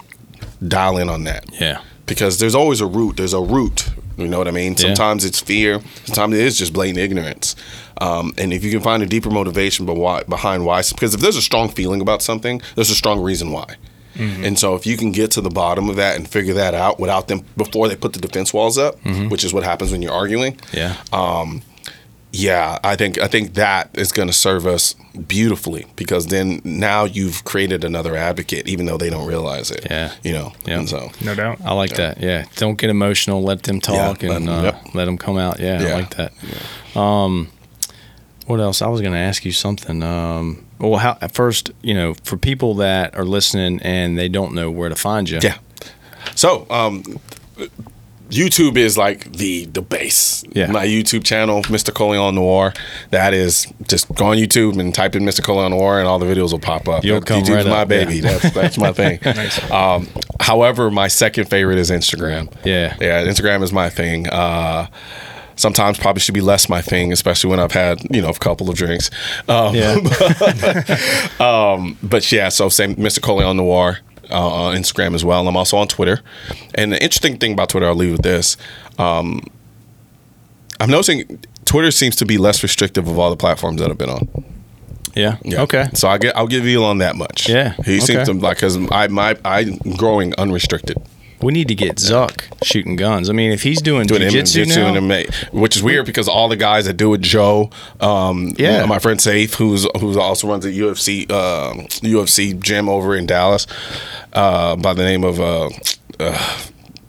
dial 0.66 0.98
in 0.98 1.08
on 1.08 1.24
that. 1.24 1.44
Yeah. 1.58 1.80
Because 2.06 2.38
there's 2.38 2.54
always 2.54 2.80
a 2.80 2.86
root. 2.86 3.16
There's 3.16 3.32
a 3.32 3.40
root. 3.40 3.90
You 4.16 4.28
know 4.28 4.38
what 4.38 4.48
I 4.48 4.50
mean? 4.50 4.72
Yeah. 4.72 4.88
Sometimes 4.88 5.24
it's 5.24 5.40
fear. 5.40 5.80
Sometimes 6.04 6.34
it 6.34 6.40
is 6.40 6.58
just 6.58 6.72
blatant 6.72 6.98
ignorance. 6.98 7.56
Um, 8.00 8.34
and 8.36 8.52
if 8.52 8.64
you 8.64 8.70
can 8.70 8.80
find 8.80 9.02
a 9.02 9.06
deeper 9.06 9.30
motivation 9.30 9.86
behind 9.86 10.66
why, 10.66 10.82
because 10.82 11.14
if 11.14 11.20
there's 11.20 11.36
a 11.36 11.42
strong 11.42 11.68
feeling 11.68 12.00
about 12.00 12.20
something, 12.20 12.60
there's 12.74 12.90
a 12.90 12.94
strong 12.94 13.20
reason 13.20 13.52
why. 13.52 13.76
And 14.16 14.58
so 14.58 14.74
if 14.74 14.86
you 14.86 14.96
can 14.96 15.12
get 15.12 15.30
to 15.32 15.40
the 15.40 15.50
bottom 15.50 15.88
of 15.88 15.96
that 15.96 16.16
and 16.16 16.28
figure 16.28 16.54
that 16.54 16.74
out 16.74 17.00
without 17.00 17.28
them 17.28 17.44
before 17.56 17.88
they 17.88 17.96
put 17.96 18.12
the 18.12 18.20
defense 18.20 18.52
walls 18.54 18.78
up, 18.78 18.96
which 19.30 19.44
is 19.44 19.52
what 19.54 19.62
happens 19.64 19.90
when 19.92 20.02
you're 20.02 20.12
arguing, 20.12 20.58
Yeah. 20.72 20.96
yeah, 22.34 22.78
I 22.82 22.96
think 22.96 23.18
I 23.20 23.28
think 23.28 23.54
that 23.54 23.90
is 23.92 24.10
going 24.10 24.28
to 24.28 24.32
serve 24.34 24.66
us 24.66 24.94
beautifully 25.28 25.84
because 25.96 26.28
then 26.28 26.62
now 26.64 27.04
you've 27.04 27.44
created 27.44 27.84
another 27.84 28.16
advocate, 28.16 28.66
even 28.66 28.86
though 28.86 28.96
they 28.96 29.10
don't 29.10 29.26
realize 29.28 29.70
it. 29.70 29.86
Yeah. 29.90 30.12
you 30.22 30.32
know. 30.32 30.52
Yeah. 30.66 30.78
And 30.78 30.88
so 30.88 31.10
No 31.22 31.34
doubt. 31.34 31.58
I 31.62 31.74
like 31.74 31.94
that. 31.96 32.20
Yeah. 32.20 32.46
Don't 32.56 32.78
get 32.78 32.88
emotional. 32.88 33.42
Let 33.42 33.64
them 33.64 33.80
talk 33.80 34.22
let 34.22 34.36
and 34.36 34.48
them- 34.48 34.54
uh, 34.54 34.62
yep. 34.62 34.94
let 34.94 35.04
them 35.04 35.18
come 35.18 35.36
out. 35.36 35.60
Yeah, 35.60 35.82
I 35.82 35.92
like 36.00 36.14
that. 36.16 36.32
Um, 36.98 37.48
what 38.46 38.60
else? 38.60 38.80
I 38.82 38.88
was 38.88 39.00
going 39.02 39.12
to 39.12 39.18
ask 39.18 39.44
you 39.44 39.52
something. 39.52 40.02
Um, 40.02 40.64
well, 40.78 40.98
how, 40.98 41.18
at 41.20 41.32
first, 41.32 41.70
you 41.82 41.94
know, 41.94 42.14
for 42.24 42.36
people 42.36 42.74
that 42.74 43.16
are 43.16 43.24
listening 43.24 43.80
and 43.82 44.18
they 44.18 44.28
don't 44.28 44.54
know 44.54 44.70
where 44.70 44.88
to 44.88 44.96
find 44.96 45.28
you. 45.28 45.40
yeah. 45.42 45.58
So 46.34 46.66
um, 46.70 47.02
YouTube 48.32 48.76
is 48.76 48.96
like 48.96 49.30
the 49.32 49.66
the 49.66 49.82
base. 49.82 50.42
Yeah. 50.52 50.68
My 50.70 50.86
YouTube 50.86 51.22
channel, 51.24 51.62
Mr. 51.64 51.92
Colion 51.92 52.34
Noir. 52.34 52.72
That 53.10 53.34
is 53.34 53.66
just 53.88 54.12
go 54.14 54.26
on 54.26 54.38
YouTube 54.38 54.80
and 54.80 54.94
type 54.94 55.14
in 55.14 55.24
Mr. 55.24 55.40
Colion 55.40 55.70
Noir, 55.70 55.98
and 55.98 56.08
all 56.08 56.18
the 56.18 56.26
videos 56.26 56.52
will 56.52 56.58
pop 56.58 56.88
up. 56.88 57.04
You'll 57.04 57.20
come 57.20 57.42
YouTube's 57.42 57.50
right 57.50 57.66
my 57.66 57.82
up, 57.82 57.88
baby. 57.88 58.16
yeah. 58.16 58.38
That's 58.38 58.54
that's 58.54 58.78
my 58.78 58.92
thing. 58.92 59.20
um, 59.70 60.08
however, 60.40 60.90
my 60.90 61.08
second 61.08 61.50
favorite 61.50 61.78
is 61.78 61.90
Instagram. 61.90 62.52
Yeah. 62.64 62.96
Yeah, 63.00 63.22
Instagram 63.24 63.62
is 63.62 63.72
my 63.72 63.90
thing. 63.90 64.28
Uh, 64.28 64.86
sometimes 65.62 65.98
probably 65.98 66.20
should 66.20 66.34
be 66.34 66.40
less 66.42 66.68
my 66.68 66.82
thing, 66.82 67.12
especially 67.12 67.48
when 67.50 67.60
I've 67.60 67.72
had 67.72 67.98
you 68.14 68.20
know 68.20 68.28
a 68.28 68.34
couple 68.34 68.68
of 68.68 68.76
drinks. 68.76 69.10
Um, 69.48 69.74
Yeah. 69.74 69.94
um, 71.40 71.96
but 72.02 72.30
yeah, 72.30 72.48
so 72.50 72.68
same 72.68 72.96
Mr. 72.96 73.20
Colion 73.20 73.56
Noir 73.56 73.98
uh, 74.30 74.48
on 74.48 74.76
Instagram 74.76 75.14
as 75.14 75.24
well. 75.24 75.46
I'm 75.48 75.56
also 75.56 75.76
on 75.78 75.88
Twitter. 75.88 76.20
And 76.74 76.92
the 76.92 77.02
interesting 77.02 77.38
thing 77.38 77.52
about 77.52 77.68
Twitter, 77.70 77.86
I'll 77.86 77.94
leave 77.94 78.12
with 78.12 78.22
this. 78.22 78.56
Um, 78.98 79.42
I'm 80.80 80.90
noticing 80.90 81.38
Twitter 81.64 81.90
seems 81.90 82.16
to 82.16 82.26
be 82.26 82.38
less 82.38 82.62
restrictive 82.62 83.06
of 83.08 83.18
all 83.18 83.30
the 83.30 83.36
platforms 83.36 83.80
that 83.80 83.90
I've 83.90 83.98
been 83.98 84.10
on. 84.10 84.28
yeah. 85.14 85.36
Yeah. 85.44 85.62
Okay. 85.62 85.86
So 85.94 86.08
I 86.08 86.18
get 86.18 86.36
I'll 86.36 86.48
give 86.48 86.66
Elon 86.66 86.98
that 86.98 87.16
much. 87.16 87.48
Yeah, 87.48 87.74
He 87.84 88.00
seems 88.00 88.26
to 88.28 88.32
like 88.34 88.56
because 88.56 88.76
I 88.90 89.06
my 89.08 89.36
I'm 89.44 89.76
growing 89.96 90.34
unrestricted. 90.36 90.96
We 91.42 91.52
need 91.52 91.68
to 91.68 91.74
get 91.74 91.96
Zuck 91.96 92.42
shooting 92.62 92.96
guns. 92.96 93.28
I 93.28 93.32
mean, 93.32 93.50
if 93.52 93.62
he's 93.62 93.82
doing, 93.82 94.06
doing 94.06 94.22
jiu-jitsu 94.22 94.64
jiu-jitsu 94.64 94.80
now, 94.80 95.00
MMA, 95.00 95.52
which 95.52 95.76
is 95.76 95.82
weird 95.82 96.06
because 96.06 96.28
all 96.28 96.48
the 96.48 96.56
guys 96.56 96.84
that 96.86 96.94
do 96.96 97.12
it, 97.14 97.20
Joe, 97.20 97.70
um, 98.00 98.52
Yeah. 98.58 98.84
my 98.86 98.98
friend 98.98 99.18
Sayif, 99.18 99.54
who's 99.54 99.86
who's 100.00 100.16
also 100.16 100.48
runs 100.48 100.64
a 100.64 100.70
UFC 100.70 101.30
um 101.30 101.86
UFC 102.02 102.58
gym 102.58 102.88
over 102.88 103.16
in 103.16 103.26
Dallas, 103.26 103.66
uh, 104.32 104.76
by 104.76 104.94
the 104.94 105.02
name 105.04 105.24
of 105.24 105.40
uh, 105.40 105.70
uh, 106.20 106.58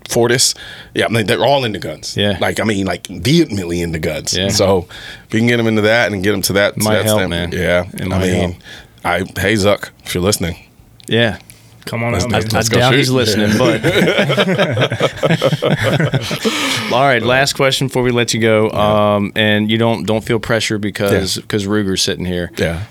Fortis. 0.10 0.54
Yeah, 0.93 1.06
I 1.06 1.10
mean 1.10 1.26
they're 1.26 1.43
all 1.46 1.63
into 1.65 1.80
guns. 1.80 2.15
Yeah. 2.17 2.38
like 2.39 2.60
I 2.60 2.63
mean 2.63 2.86
like 2.86 3.08
vehemently 3.08 3.82
into 3.82 4.00
guns. 4.00 4.36
Yeah. 4.36 4.50
So 4.50 4.88
if 5.28 5.34
we 5.34 5.39
can 5.39 5.48
get 5.48 5.58
them 5.58 5.67
into 5.67 5.82
that 5.84 6.12
and 6.12 6.24
get 6.24 6.32
them 6.32 6.41
to 6.43 6.54
that, 6.54 6.78
Might 6.78 7.06
help, 7.06 7.30
man. 7.30 7.52
Yeah, 7.52 7.86
I 8.00 8.04
mean, 8.19 8.52
help. 8.52 8.56
I 9.06 9.17
hey 9.39 9.54
Zuck, 9.54 9.89
if 10.06 10.13
you're 10.13 10.24
listening, 10.24 10.56
yeah. 11.08 11.39
Come 11.86 12.04
on 12.04 12.15
out, 12.15 12.24
I, 12.26 12.28
man. 12.28 12.43
I 12.52 12.56
Let's 12.56 12.69
go 12.69 12.80
doubt 12.80 12.91
shoot. 12.93 12.98
he's 12.98 13.12
listening, 13.12 13.58
but 13.58 13.84
all 16.93 17.02
right. 17.02 17.22
Last 17.22 17.54
question 17.54 17.88
before 17.88 18.04
we 18.04 18.12
let 18.12 18.34
you 18.34 18.41
go, 18.41 18.69
um, 18.72 19.32
and 19.36 19.69
you 19.69 19.78
don't 19.78 20.06
don't 20.06 20.24
feel 20.24 20.39
pressure 20.39 20.78
because 20.78 21.38
because 21.38 21.65
Ruger's 21.65 22.02
sitting 22.02 22.26
here. 22.26 22.52
yeah. 22.58 22.86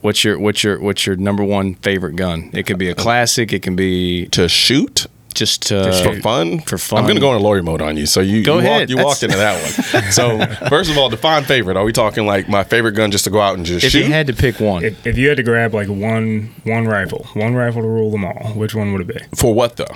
What's 0.00 0.22
your 0.22 0.38
what's 0.38 0.62
your 0.62 0.78
what's 0.80 1.06
your 1.06 1.16
number 1.16 1.42
one 1.42 1.76
favorite 1.76 2.16
gun? 2.16 2.50
It 2.52 2.66
could 2.66 2.76
be 2.78 2.90
a 2.90 2.94
classic. 2.94 3.54
It 3.54 3.62
can 3.62 3.74
be 3.74 4.26
To 4.32 4.48
shoot 4.50 5.06
just 5.34 5.70
uh, 5.72 5.92
for 6.02 6.20
fun. 6.20 6.60
For 6.60 6.78
fun. 6.78 6.98
I'm 7.00 7.04
going 7.04 7.16
to 7.16 7.20
go 7.20 7.30
on 7.30 7.36
a 7.40 7.42
lawyer 7.42 7.62
mode 7.62 7.82
on 7.82 7.96
you. 7.96 8.06
So 8.06 8.20
you 8.20 8.42
Go 8.44 8.54
you, 8.54 8.60
ahead. 8.60 8.80
Walk, 8.82 8.88
you 8.90 8.96
That's- 8.96 9.06
walked 9.06 9.22
into 9.24 9.36
that 9.36 9.62
one. 9.92 10.02
So 10.12 10.46
first 10.68 10.90
of 10.90 10.98
all, 10.98 11.08
define 11.08 11.44
favorite. 11.44 11.76
Are 11.76 11.84
we 11.84 11.92
talking 11.92 12.26
like 12.26 12.48
my 12.48 12.62
favorite 12.64 12.92
gun 12.92 13.10
just 13.10 13.24
to 13.24 13.30
go 13.30 13.40
out 13.40 13.56
and 13.56 13.66
just 13.66 13.84
If 13.84 13.92
shoot? 13.92 14.06
you 14.06 14.12
had 14.12 14.26
to 14.28 14.32
pick 14.32 14.60
one, 14.60 14.84
If, 14.84 15.06
if 15.06 15.18
you 15.18 15.28
had 15.28 15.36
to 15.38 15.42
grab 15.42 15.74
like 15.74 15.88
one 15.88 16.54
one 16.64 16.86
rifle, 16.86 17.26
one 17.34 17.54
rifle 17.54 17.82
to 17.82 17.88
rule 17.88 18.10
them 18.10 18.24
all, 18.24 18.52
which 18.54 18.74
one 18.74 18.92
would 18.92 19.00
it 19.02 19.06
be? 19.08 19.36
For 19.36 19.52
what 19.54 19.76
though? 19.76 19.86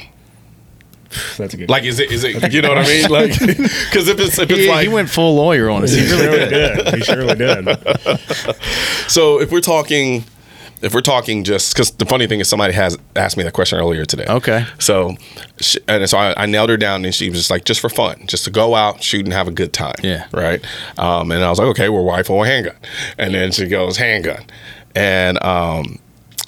That's 1.38 1.54
a 1.54 1.56
good. 1.56 1.70
Like 1.70 1.84
is 1.84 2.00
it 2.00 2.10
is 2.10 2.24
it 2.24 2.52
you 2.52 2.60
know 2.62 2.68
what 2.70 2.78
I 2.78 2.82
mean? 2.86 3.08
Like 3.10 3.30
because 3.38 4.08
if 4.08 4.18
it's 4.20 4.38
if 4.38 4.50
it's 4.50 4.60
he, 4.60 4.68
like 4.68 4.86
he 4.86 4.92
went 4.92 5.08
full 5.08 5.36
lawyer 5.36 5.70
on 5.70 5.82
us. 5.84 5.92
He 5.92 6.00
he 6.04 6.12
really 6.12 6.20
surely 6.20 6.48
did. 6.50 6.94
He 6.94 7.00
surely 7.00 7.34
did. 7.34 8.58
so 9.08 9.40
if 9.40 9.50
we're 9.50 9.60
talking 9.60 10.24
if 10.82 10.94
we're 10.94 11.00
talking 11.00 11.44
just 11.44 11.74
because 11.74 11.90
the 11.92 12.06
funny 12.06 12.26
thing 12.26 12.40
is 12.40 12.48
somebody 12.48 12.72
has 12.74 12.98
asked 13.16 13.36
me 13.36 13.42
that 13.44 13.52
question 13.52 13.78
earlier 13.78 14.04
today. 14.04 14.26
Okay. 14.28 14.66
So 14.78 15.16
she, 15.60 15.78
and 15.88 16.08
so 16.08 16.18
I, 16.18 16.42
I 16.42 16.46
nailed 16.46 16.70
her 16.70 16.76
down 16.76 17.04
and 17.04 17.14
she 17.14 17.28
was 17.28 17.38
just 17.38 17.50
like 17.50 17.64
just 17.64 17.80
for 17.80 17.88
fun, 17.88 18.26
just 18.26 18.44
to 18.44 18.50
go 18.50 18.74
out 18.74 19.02
shoot 19.02 19.24
and 19.24 19.32
have 19.32 19.48
a 19.48 19.52
good 19.52 19.72
time. 19.72 19.96
Yeah. 20.02 20.26
Right. 20.32 20.64
Um, 20.98 21.32
and 21.32 21.42
I 21.44 21.50
was 21.50 21.58
like, 21.58 21.68
okay, 21.68 21.88
well, 21.88 22.04
rifle 22.04 22.36
or 22.36 22.46
handgun, 22.46 22.76
and 23.18 23.34
then 23.34 23.52
she 23.52 23.66
goes 23.66 23.96
handgun, 23.96 24.44
and 24.94 25.42
um. 25.42 25.98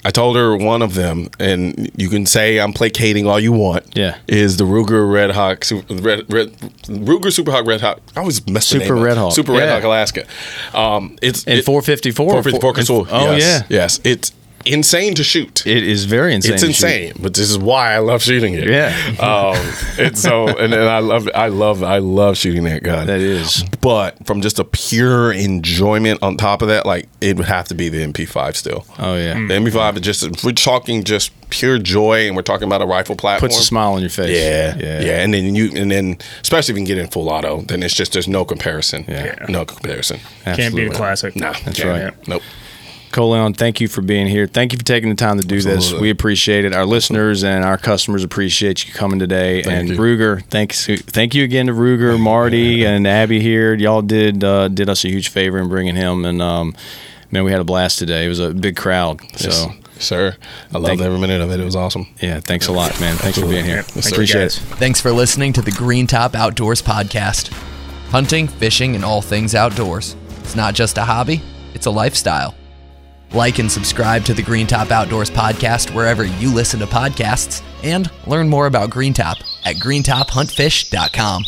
I 0.03 0.09
told 0.11 0.35
her 0.35 0.55
one 0.57 0.81
of 0.81 0.95
them, 0.95 1.29
and 1.39 1.91
you 1.95 2.09
can 2.09 2.25
say 2.25 2.59
I'm 2.59 2.73
placating 2.73 3.27
all 3.27 3.39
you 3.39 3.51
want. 3.51 3.95
Yeah. 3.95 4.17
is 4.27 4.57
the 4.57 4.63
Ruger 4.63 5.11
Red 5.11 5.31
Hawk, 5.31 5.63
Red, 5.89 6.31
Red, 6.33 6.51
Ruger 6.87 7.31
Super 7.31 7.51
Hawk 7.51 7.65
Red 7.67 7.81
Hawk. 7.81 7.99
I 8.15 8.21
always 8.21 8.45
mess 8.47 8.65
Super 8.67 8.97
up. 8.97 9.03
Red 9.03 9.17
Hawk, 9.17 9.33
Super 9.33 9.51
Red 9.51 9.65
yeah. 9.65 9.75
Hawk 9.75 9.83
Alaska. 9.83 10.25
Um, 10.73 11.17
it's 11.21 11.43
and 11.45 11.59
it- 11.59 11.65
454. 11.65 12.25
454 12.41 12.73
Casull. 12.73 13.07
Oh 13.11 13.35
yes. 13.35 13.41
yeah, 13.69 13.77
yes. 13.77 13.99
It's 14.03 14.31
insane 14.65 15.13
to 15.15 15.23
shoot. 15.23 15.65
it 15.65 15.83
is 15.83 16.05
very 16.05 16.33
insane. 16.33 16.53
it's 16.53 16.61
to 16.63 16.67
shoot. 16.73 16.85
insane, 16.85 17.13
but 17.21 17.33
this 17.33 17.49
is 17.49 17.57
why 17.57 17.93
I 17.93 17.99
love 17.99 18.21
shooting 18.21 18.53
it. 18.53 18.69
Yeah. 18.69 18.95
um, 19.19 19.73
and 19.99 20.17
so, 20.17 20.47
and, 20.47 20.73
and 20.73 20.83
I 20.89 20.99
love, 20.99 21.29
I 21.33 21.47
love, 21.47 21.83
I 21.83 21.97
love 21.99 22.37
shooting 22.37 22.63
that 22.65 22.83
gun. 22.83 23.07
That 23.07 23.19
is. 23.21 23.63
But 23.81 24.25
from 24.25 24.41
just 24.41 24.59
a 24.59 24.63
pure 24.63 25.31
enjoyment 25.31 26.21
on 26.23 26.37
top 26.37 26.61
of 26.61 26.67
that, 26.69 26.85
like 26.85 27.07
it 27.19 27.37
would 27.37 27.47
have 27.47 27.67
to 27.69 27.75
be 27.75 27.89
the 27.89 28.05
MP5 28.05 28.55
still. 28.55 28.85
Oh 28.99 29.15
yeah, 29.15 29.33
The 29.33 29.53
MP5 29.53 29.95
is 29.95 30.01
just 30.01 30.23
if 30.23 30.43
we're 30.43 30.51
talking 30.51 31.03
just 31.03 31.31
pure 31.49 31.77
joy, 31.77 32.27
and 32.27 32.35
we're 32.35 32.41
talking 32.41 32.65
about 32.65 32.81
a 32.81 32.85
rifle 32.85 33.15
platform. 33.15 33.49
puts 33.49 33.59
a 33.59 33.63
smile 33.63 33.93
on 33.93 34.01
your 34.01 34.09
face. 34.09 34.29
Yeah, 34.29 34.75
yeah, 34.77 35.01
yeah, 35.01 35.21
and 35.23 35.33
then 35.33 35.53
you, 35.53 35.69
and 35.75 35.91
then 35.91 36.17
especially 36.41 36.73
if 36.73 36.77
you 36.79 36.85
can 36.85 36.95
get 36.95 36.97
in 36.97 37.07
full 37.07 37.29
auto, 37.29 37.61
then 37.61 37.83
it's 37.83 37.93
just 37.93 38.13
there's 38.13 38.27
no 38.27 38.45
comparison. 38.45 39.03
Yeah. 39.07 39.45
no 39.49 39.65
comparison. 39.65 40.19
Can't 40.45 40.75
be 40.75 40.85
a 40.85 40.89
classic. 40.91 41.35
No, 41.35 41.51
That's 41.65 41.79
can't. 41.79 42.03
right. 42.15 42.27
Nope. 42.27 42.41
Colion, 43.11 43.53
thank 43.55 43.81
you 43.81 43.87
for 43.87 44.01
being 44.01 44.27
here. 44.27 44.47
Thank 44.47 44.73
you 44.73 44.79
for 44.79 44.85
taking 44.85 45.09
the 45.09 45.15
time 45.15 45.39
to 45.39 45.45
do 45.45 45.61
this. 45.61 45.93
We 45.93 46.09
appreciate 46.09 46.65
it. 46.65 46.73
Our 46.73 46.85
listeners 46.85 47.43
and 47.43 47.63
our 47.63 47.77
customers 47.77 48.23
appreciate 48.23 48.87
you 48.87 48.93
coming 48.93 49.19
today. 49.19 49.63
Thank 49.63 49.79
and 49.79 49.89
you. 49.89 49.97
Ruger, 49.97 50.43
thanks, 50.45 50.87
thank 50.87 51.35
you 51.35 51.43
again 51.43 51.67
to 51.67 51.73
Ruger, 51.73 52.19
Marty, 52.19 52.85
and 52.85 53.05
Abby 53.07 53.39
here. 53.39 53.73
Y'all 53.73 54.01
did 54.01 54.43
uh, 54.43 54.67
did 54.67 54.89
us 54.89 55.05
a 55.05 55.09
huge 55.09 55.29
favor 55.29 55.59
in 55.59 55.69
bringing 55.69 55.95
him, 55.95 56.25
and 56.25 56.41
um, 56.41 56.75
man, 57.29 57.43
we 57.43 57.51
had 57.51 57.61
a 57.61 57.65
blast 57.65 57.99
today. 57.99 58.25
It 58.25 58.29
was 58.29 58.39
a 58.39 58.53
big 58.53 58.75
crowd. 58.75 59.21
So 59.37 59.49
Yes, 59.49 59.75
sir. 59.99 60.35
I 60.73 60.77
loved 60.77 60.99
you. 60.99 61.05
every 61.05 61.19
minute 61.19 61.41
of 61.41 61.51
it. 61.51 61.59
It 61.59 61.63
was 61.63 61.75
awesome. 61.75 62.07
yeah, 62.21 62.39
thanks 62.39 62.67
a 62.67 62.71
lot, 62.71 62.99
man. 62.99 63.15
Thanks 63.17 63.37
for 63.37 63.47
being 63.47 63.65
here. 63.65 63.83
Thank 63.83 64.05
you, 64.05 64.11
appreciate 64.11 64.45
it. 64.45 64.53
Thanks 64.53 64.99
for 64.99 65.11
listening 65.11 65.53
to 65.53 65.61
the 65.61 65.71
Green 65.71 66.07
Top 66.07 66.35
Outdoors 66.35 66.81
podcast. 66.81 67.49
Hunting, 68.09 68.47
fishing, 68.47 68.95
and 68.95 69.05
all 69.05 69.21
things 69.21 69.55
outdoors. 69.55 70.15
It's 70.39 70.55
not 70.55 70.73
just 70.73 70.97
a 70.97 71.03
hobby, 71.03 71.41
it's 71.73 71.85
a 71.85 71.91
lifestyle. 71.91 72.55
Like 73.33 73.59
and 73.59 73.71
subscribe 73.71 74.25
to 74.25 74.33
the 74.33 74.41
Green 74.41 74.67
Top 74.67 74.91
Outdoors 74.91 75.29
podcast 75.29 75.93
wherever 75.95 76.25
you 76.25 76.53
listen 76.53 76.79
to 76.81 76.85
podcasts, 76.85 77.61
and 77.83 78.11
learn 78.27 78.49
more 78.49 78.67
about 78.67 78.89
Green 78.89 79.13
Top 79.13 79.37
at 79.63 79.77
greentophuntfish.com. 79.77 81.45